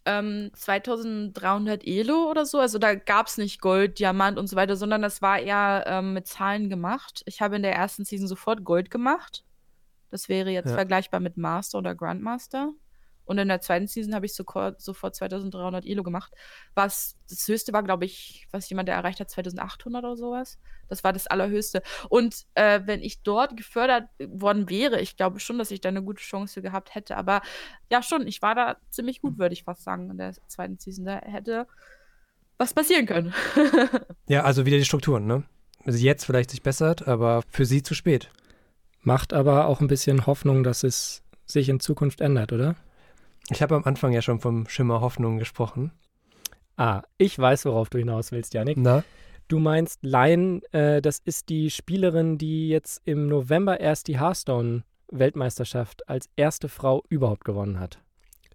[0.06, 4.76] ähm, 2300 Elo oder so, also da gab es nicht Gold, Diamant und so weiter,
[4.76, 7.22] sondern das war eher ähm, mit Zahlen gemacht.
[7.26, 9.44] Ich habe in der ersten Season sofort Gold gemacht.
[10.10, 10.74] Das wäre jetzt Ja.
[10.74, 12.72] vergleichbar mit Master oder Grandmaster.
[13.30, 16.32] Und in der zweiten Season habe ich sofort, sofort 2300 Elo gemacht.
[16.74, 20.58] Was das höchste war, glaube ich, was jemand der erreicht hat, 2800 oder sowas.
[20.88, 21.80] Das war das allerhöchste.
[22.08, 26.02] Und äh, wenn ich dort gefördert worden wäre, ich glaube schon, dass ich da eine
[26.02, 27.16] gute Chance gehabt hätte.
[27.16, 27.40] Aber
[27.88, 31.04] ja, schon, ich war da ziemlich gut, würde ich fast sagen, in der zweiten Season.
[31.04, 31.68] Da hätte
[32.58, 33.32] was passieren können.
[34.26, 35.44] Ja, also wieder die Strukturen, ne?
[35.84, 38.28] Also jetzt vielleicht sich bessert, aber für sie zu spät.
[39.02, 42.74] Macht aber auch ein bisschen Hoffnung, dass es sich in Zukunft ändert, oder?
[43.50, 45.90] Ich habe am Anfang ja schon vom Schimmer Hoffnung gesprochen.
[46.76, 48.78] Ah, ich weiß, worauf du hinaus willst, Janik.
[48.78, 49.02] Na?
[49.48, 56.08] Du meinst Lion, äh, das ist die Spielerin, die jetzt im November erst die Hearthstone-Weltmeisterschaft
[56.08, 57.98] als erste Frau überhaupt gewonnen hat.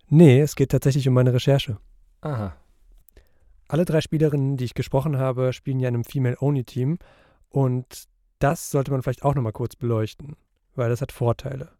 [0.08, 1.78] Nee, es geht tatsächlich um meine Recherche.
[2.22, 2.56] Aha.
[3.68, 7.00] Alle drei Spielerinnen, die ich gesprochen habe, spielen ja in einem Female-Only-Team.
[7.50, 8.06] Und
[8.40, 10.38] das sollte man vielleicht auch nochmal kurz beleuchten,
[10.76, 11.72] weil das hat Vorteile.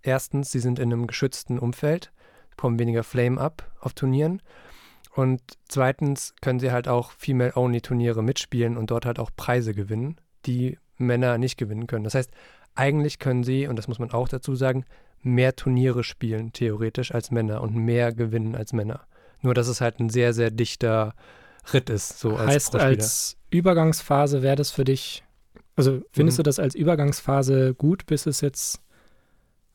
[0.00, 2.12] Erstens, sie sind in einem geschützten Umfeld,
[2.62, 4.40] bekommen weniger Flame up auf Turnieren.
[5.16, 10.78] Und zweitens können sie halt auch Female-Only-Turniere mitspielen und dort halt auch Preise gewinnen, die
[10.96, 12.04] Männer nicht gewinnen können.
[12.04, 12.30] Das heißt,
[12.76, 14.84] eigentlich können sie, und das muss man auch dazu sagen,
[15.22, 19.00] mehr Turniere spielen, theoretisch, als Männer und mehr gewinnen als Männer.
[19.40, 21.14] Nur, dass es halt ein sehr, sehr dichter
[21.72, 22.20] Ritt ist.
[22.20, 25.24] So als heißt, als Übergangsphase wäre das für dich,
[25.74, 26.44] also findest Mhm.
[26.44, 28.80] du das als Übergangsphase gut, bis es jetzt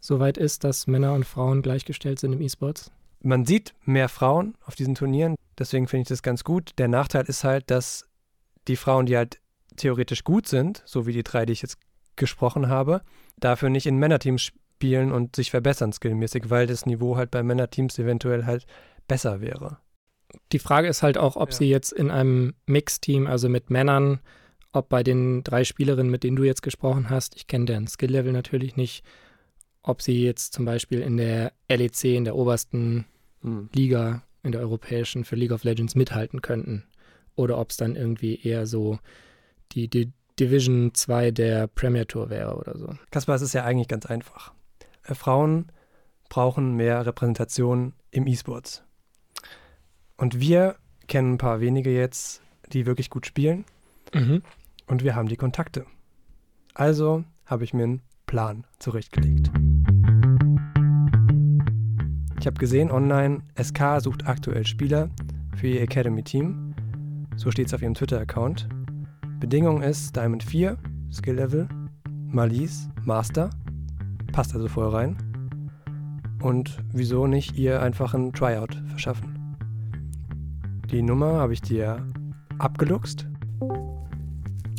[0.07, 2.91] soweit ist, dass Männer und Frauen gleichgestellt sind im E-Sports?
[3.23, 6.71] man sieht mehr Frauen auf diesen Turnieren, deswegen finde ich das ganz gut.
[6.77, 8.07] Der Nachteil ist halt, dass
[8.67, 9.39] die Frauen, die halt
[9.75, 11.77] theoretisch gut sind, so wie die drei, die ich jetzt
[12.15, 13.01] gesprochen habe,
[13.39, 17.97] dafür nicht in Männerteams spielen und sich verbessern skillmäßig, weil das Niveau halt bei Männerteams
[17.99, 18.65] eventuell halt
[19.07, 19.79] besser wäre.
[20.51, 21.55] Die Frage ist halt auch, ob Ja.
[21.55, 24.19] sie jetzt in einem Mixteam, also mit Männern,
[24.73, 28.31] ob bei den drei Spielerinnen, mit denen du jetzt gesprochen hast, ich kenne deren Skill-Level
[28.31, 29.03] natürlich nicht,
[29.87, 33.05] ob sie jetzt zum Beispiel in der LEC, in der obersten
[33.41, 33.69] Hm.
[33.73, 36.83] Liga, in der europäischen für League of Legends mithalten könnten.
[37.35, 38.99] Oder ob es dann irgendwie eher so
[39.71, 42.93] die, die Division 2 der Premier Tour wäre oder so.
[43.11, 44.53] Kaspar, es ist ja eigentlich ganz einfach.
[45.03, 45.71] Äh, Frauen
[46.29, 48.83] brauchen mehr Repräsentation im E-Sports.
[50.17, 50.75] Und wir
[51.07, 52.41] kennen ein paar wenige jetzt,
[52.73, 53.65] die wirklich gut spielen.
[54.13, 54.41] Mhm.
[54.87, 55.85] Und wir haben die Kontakte.
[56.73, 59.51] Also habe ich mir einen Plan zurechtgelegt.
[62.39, 65.09] Ich habe gesehen online, SK sucht aktuell Spieler
[65.55, 66.75] für ihr Academy-Team.
[67.35, 68.69] So steht es auf ihrem Twitter-Account.
[69.39, 70.77] Bedingung ist Diamond 4,
[71.11, 71.67] Skill-Level,
[72.27, 73.49] Malise, Master.
[74.31, 75.17] Passt also voll rein.
[76.41, 79.55] Und wieso nicht ihr einfach ein Tryout verschaffen?
[80.91, 82.05] Die Nummer habe ich dir
[82.59, 83.27] abgeluchst.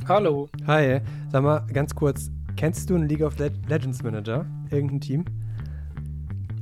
[0.06, 0.48] Hallo.
[0.66, 4.46] Hi, sag mal ganz kurz, kennst du einen League of Le Legends Manager?
[4.70, 5.24] Irgendein Team?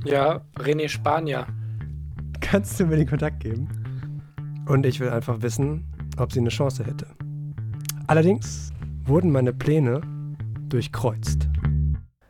[0.05, 1.47] Ja, René Spanier.
[2.39, 3.67] Kannst du mir den Kontakt geben?
[4.67, 5.85] Und ich will einfach wissen,
[6.17, 7.07] ob sie eine Chance hätte.
[8.07, 8.71] Allerdings
[9.05, 10.01] wurden meine Pläne
[10.69, 11.47] durchkreuzt.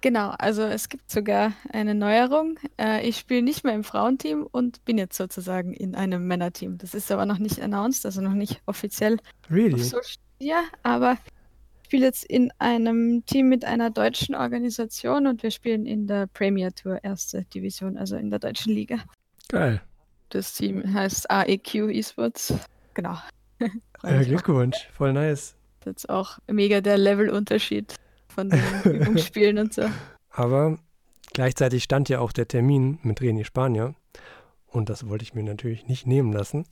[0.01, 2.59] Genau, also es gibt sogar eine Neuerung.
[2.79, 6.77] Äh, ich spiele nicht mehr im Frauenteam und bin jetzt sozusagen in einem Männerteam.
[6.77, 9.17] Das ist aber noch nicht announced, also noch nicht offiziell
[9.49, 9.73] Really?
[9.73, 11.17] auf Social Media, aber
[11.87, 16.73] spiele jetzt in einem Team mit einer deutschen Organisation und wir spielen in der Premier
[16.73, 18.97] Tour erste Division, also in der deutschen Liga.
[19.47, 19.81] Geil.
[20.27, 22.53] Das Team heißt AEQ Esports.
[22.93, 23.17] Genau.
[24.03, 24.21] Auch.
[24.21, 25.55] Glückwunsch, voll nice.
[25.79, 27.95] Das ist auch mega der Levelunterschied
[28.27, 29.83] von den Übungsspielen und so.
[30.29, 30.77] Aber
[31.31, 33.95] gleichzeitig stand ja auch der Termin mit René Spanier.
[34.67, 36.65] Und das wollte ich mir natürlich nicht nehmen lassen,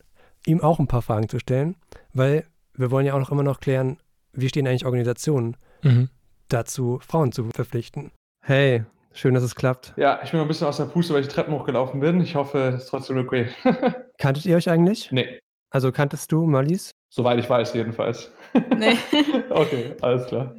[0.46, 1.78] ihm auch ein paar Fragen zu stellen,
[2.14, 3.98] weil wir wollen ja auch noch immer noch klären,
[4.36, 6.10] wie stehen eigentlich Organisationen Mhm.
[6.50, 8.12] dazu, Frauen zu verpflichten.
[8.44, 9.94] Hey, schön, dass es klappt.
[9.98, 12.22] Ja, ich bin ein bisschen aus der Puste, weil ich die Treppen hochgelaufen bin.
[12.22, 13.48] Ich hoffe, es ist trotzdem okay.
[14.18, 15.12] Kanntet ihr euch eigentlich?
[15.12, 15.40] nee,
[15.72, 16.92] Also kanntest du Malis?
[17.10, 18.32] soweit ich weiß jedenfalls.
[18.78, 18.98] Nee.
[19.50, 20.56] Okay, alles klar.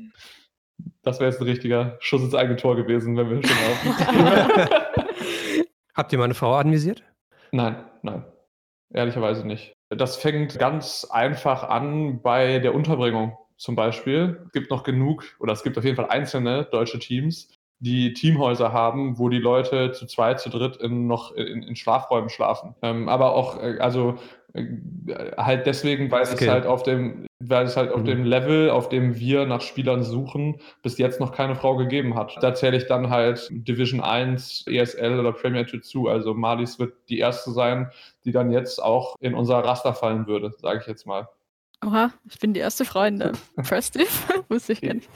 [1.03, 3.57] Das wäre jetzt ein richtiger Schuss ins eigene Tor gewesen, wenn wir schon
[3.95, 4.71] laufen.
[5.95, 7.03] Habt ihr meine Frau anvisiert?
[7.53, 8.25] Nein, nein.
[8.93, 9.73] Ehrlicherweise nicht.
[9.89, 14.40] Das fängt ganz einfach an bei der Unterbringung zum Beispiel.
[14.47, 18.73] Es gibt noch genug, oder es gibt auf jeden Fall einzelne deutsche Teams, die Teamhäuser
[18.73, 22.75] haben, wo die Leute zu zweit, zu dritt in, noch in, in Schlafräumen schlafen.
[22.83, 24.16] Ähm, aber auch, äh, also
[24.55, 24.64] äh,
[25.37, 26.51] halt deswegen, weil es Skill.
[26.51, 28.07] halt auf dem, weil es halt auf Mhm.
[28.07, 32.38] dem Level, auf dem wir nach Spielern suchen, bis jetzt noch keine Frau gegeben hat.
[32.40, 36.09] Da zähle ich dann halt Division 1, ESL oder Premier Tour zu.
[36.09, 37.90] Also Malis wird die erste sein,
[38.25, 41.29] die dann jetzt auch in unser Raster fallen würde, sage ich jetzt mal.
[41.85, 44.29] Oha, ich bin die erste Frau in der First Div.
[44.49, 45.09] Wusste ich gar nicht.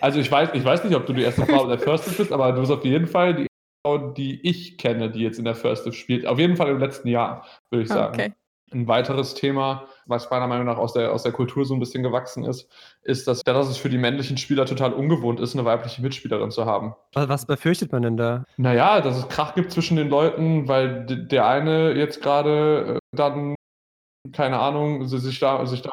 [0.00, 2.16] Also ich weiß, ich weiß nicht, ob du die erste Frau in der First Div
[2.16, 3.48] bist, aber du bist auf jeden Fall die erste
[3.86, 6.26] Frau, die ich kenne, die jetzt in der First Div spielt.
[6.26, 8.14] Auf jeden Fall im letzten Jahr, würde ich Ah, sagen.
[8.14, 8.32] okay.
[8.72, 12.04] Ein weiteres Thema, was meiner Meinung nach aus der, aus der Kultur so ein bisschen
[12.04, 12.68] gewachsen ist,
[13.02, 16.66] ist, dass, dass es für die männlichen Spieler total ungewohnt ist, eine weibliche Mitspielerin zu
[16.66, 16.94] haben.
[17.14, 18.44] Was, was befürchtet man denn da?
[18.58, 23.56] Naja, dass es Krach gibt zwischen den Leuten, weil der eine jetzt gerade äh, dann,
[24.32, 25.90] keine Ahnung, sie- sich da, sich da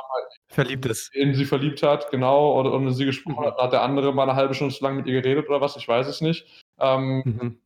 [0.50, 1.14] Verliebt ist.
[1.14, 4.36] in sie verliebt hat, genau, oder, oder sie gesprochen hat, hat der andere mal eine
[4.36, 6.46] halbe Stunde zu lange mit ihr geredet oder was, ich weiß es nicht.
[6.80, 7.58] Ähm, Mhm.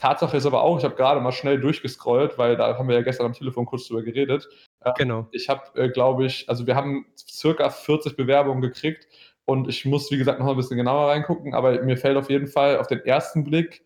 [0.00, 3.02] Tatsache ist aber auch, ich habe gerade mal schnell durchgescrollt, weil da haben wir ja
[3.02, 4.48] gestern am Telefon kurz drüber geredet.
[4.84, 5.26] Ähm, Genau.
[5.32, 9.08] Ich habe, äh, glaube ich, also wir haben circa 40 Bewerbungen gekriegt
[9.44, 12.46] und ich muss, wie gesagt, noch ein bisschen genauer reingucken, aber mir fällt auf jeden
[12.46, 13.82] Fall auf den ersten Blick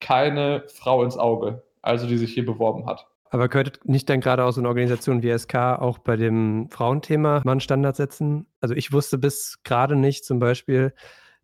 [0.00, 1.62] keine Frau ins Auge.
[1.82, 3.06] also die sich hier beworben hat.
[3.36, 7.42] Aber könnte nicht dann gerade auch so eine Organisation wie SK auch bei dem Frauenthema
[7.44, 8.46] mal einen Standard setzen?
[8.62, 10.94] Also ich wusste bis gerade nicht zum Beispiel,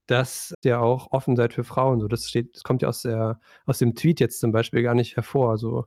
[0.07, 2.01] dass ihr auch offen seid für Frauen.
[2.01, 4.95] So, das steht, das kommt ja aus, der, aus dem Tweet jetzt zum Beispiel gar
[4.95, 5.59] nicht hervor.
[5.59, 5.84] So.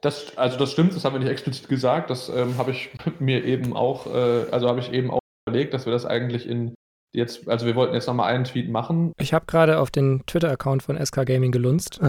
[0.00, 2.10] Das, also das stimmt, das haben wir nicht explizit gesagt.
[2.10, 2.90] Das ähm, habe ich
[3.20, 6.74] mir eben auch, äh, also habe ich eben auch überlegt, dass wir das eigentlich in
[7.14, 9.12] jetzt, also wir wollten jetzt nochmal einen Tweet machen.
[9.20, 12.00] Ich habe gerade auf den Twitter-Account von SK Gaming gelunzt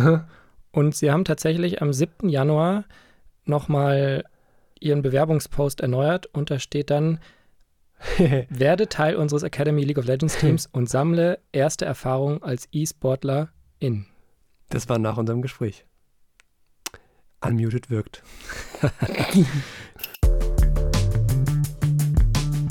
[0.71, 2.27] und sie haben tatsächlich am 7.
[2.27, 2.85] Januar
[3.47, 4.23] nochmal
[4.79, 7.19] ihren Bewerbungspost erneuert und da steht dann,
[8.49, 14.05] werde Teil unseres Academy League of Legends Teams und sammle erste Erfahrungen als E-Sportler in.
[14.69, 15.85] Das war nach unserem Gespräch.
[17.41, 18.23] Unmuted wirkt.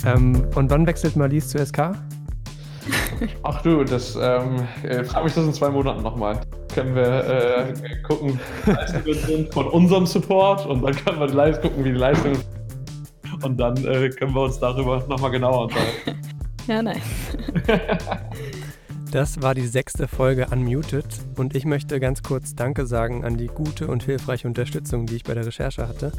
[0.05, 1.93] ähm, und wann wechselt Marlies zu SK?
[3.43, 6.41] Ach du, das ähm, äh, frag mich das in zwei Monaten nochmal.
[6.75, 11.29] Können wir äh, gucken, wie die Leistungen sind von unserem Support und dann können wir
[11.29, 13.45] live gucken, wie die Leistungen sind.
[13.45, 16.21] Und dann äh, können wir uns darüber nochmal genauer unterhalten.
[16.67, 17.03] Ja, nice.
[19.15, 21.05] Das war die sechste Folge Unmuted
[21.37, 25.23] und ich möchte ganz kurz Danke sagen an die gute und hilfreiche Unterstützung, die ich
[25.23, 26.11] bei der Recherche hatte.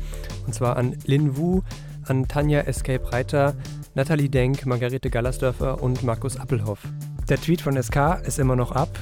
[0.46, 1.62] Und zwar an Lin Wu,
[2.04, 3.54] an Tanja Escape Reiter,
[3.96, 6.84] Nathalie Denk, Margarete Gallersdörfer und Markus Appelhoff.
[7.28, 8.98] Der Tweet von SK ist immer noch ab.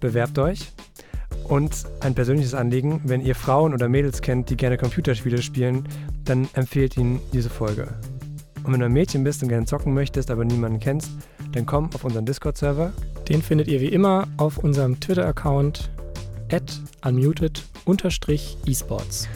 [0.00, 0.72] Bewerbt euch.
[1.48, 5.88] Und ein persönliches Anliegen, wenn ihr Frauen oder Mädels kennt, die gerne Computerspiele spielen,
[6.24, 7.86] dann empfehlt ihnen diese Folge.
[8.64, 11.12] Und wenn du ein Mädchen bist und gerne zocken möchtest, aber niemanden kennst,
[11.52, 12.92] dann komm auf unseren Discord-Server.
[13.28, 15.88] Den findet ihr wie immer auf unserem Twitter-Account
[16.50, 19.28] at unmuted-esports.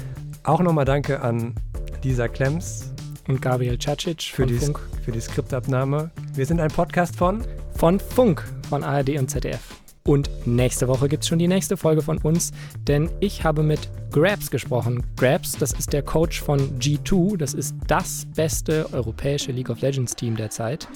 [0.42, 1.54] Auch nochmal danke an
[2.02, 2.90] Lisa Klemms
[3.28, 4.80] und Gabriel Cacic für die, Funk.
[5.04, 6.10] für die Skriptabnahme.
[6.34, 7.44] Wir sind ein Podcast von
[7.76, 9.60] Von Funk, von ARD und ZDF.
[10.04, 12.52] Und nächste Woche gibt es schon die nächste Folge von uns,
[12.88, 15.04] denn ich habe mit Grabs gesprochen.
[15.16, 20.16] Grabs, das ist der Coach von G2, das ist das beste europäische League of Legends
[20.16, 20.88] Team derzeit.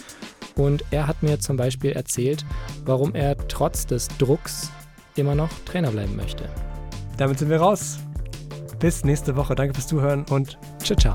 [0.57, 2.45] Und er hat mir zum Beispiel erzählt,
[2.85, 4.71] warum er trotz des Drucks
[5.17, 6.49] immer noch Trainer bleiben möchte.
[7.17, 7.99] Damit sind wir raus.
[8.79, 9.55] Bis nächste Woche.
[9.55, 11.15] Danke fürs Zuhören und ciao, ciao.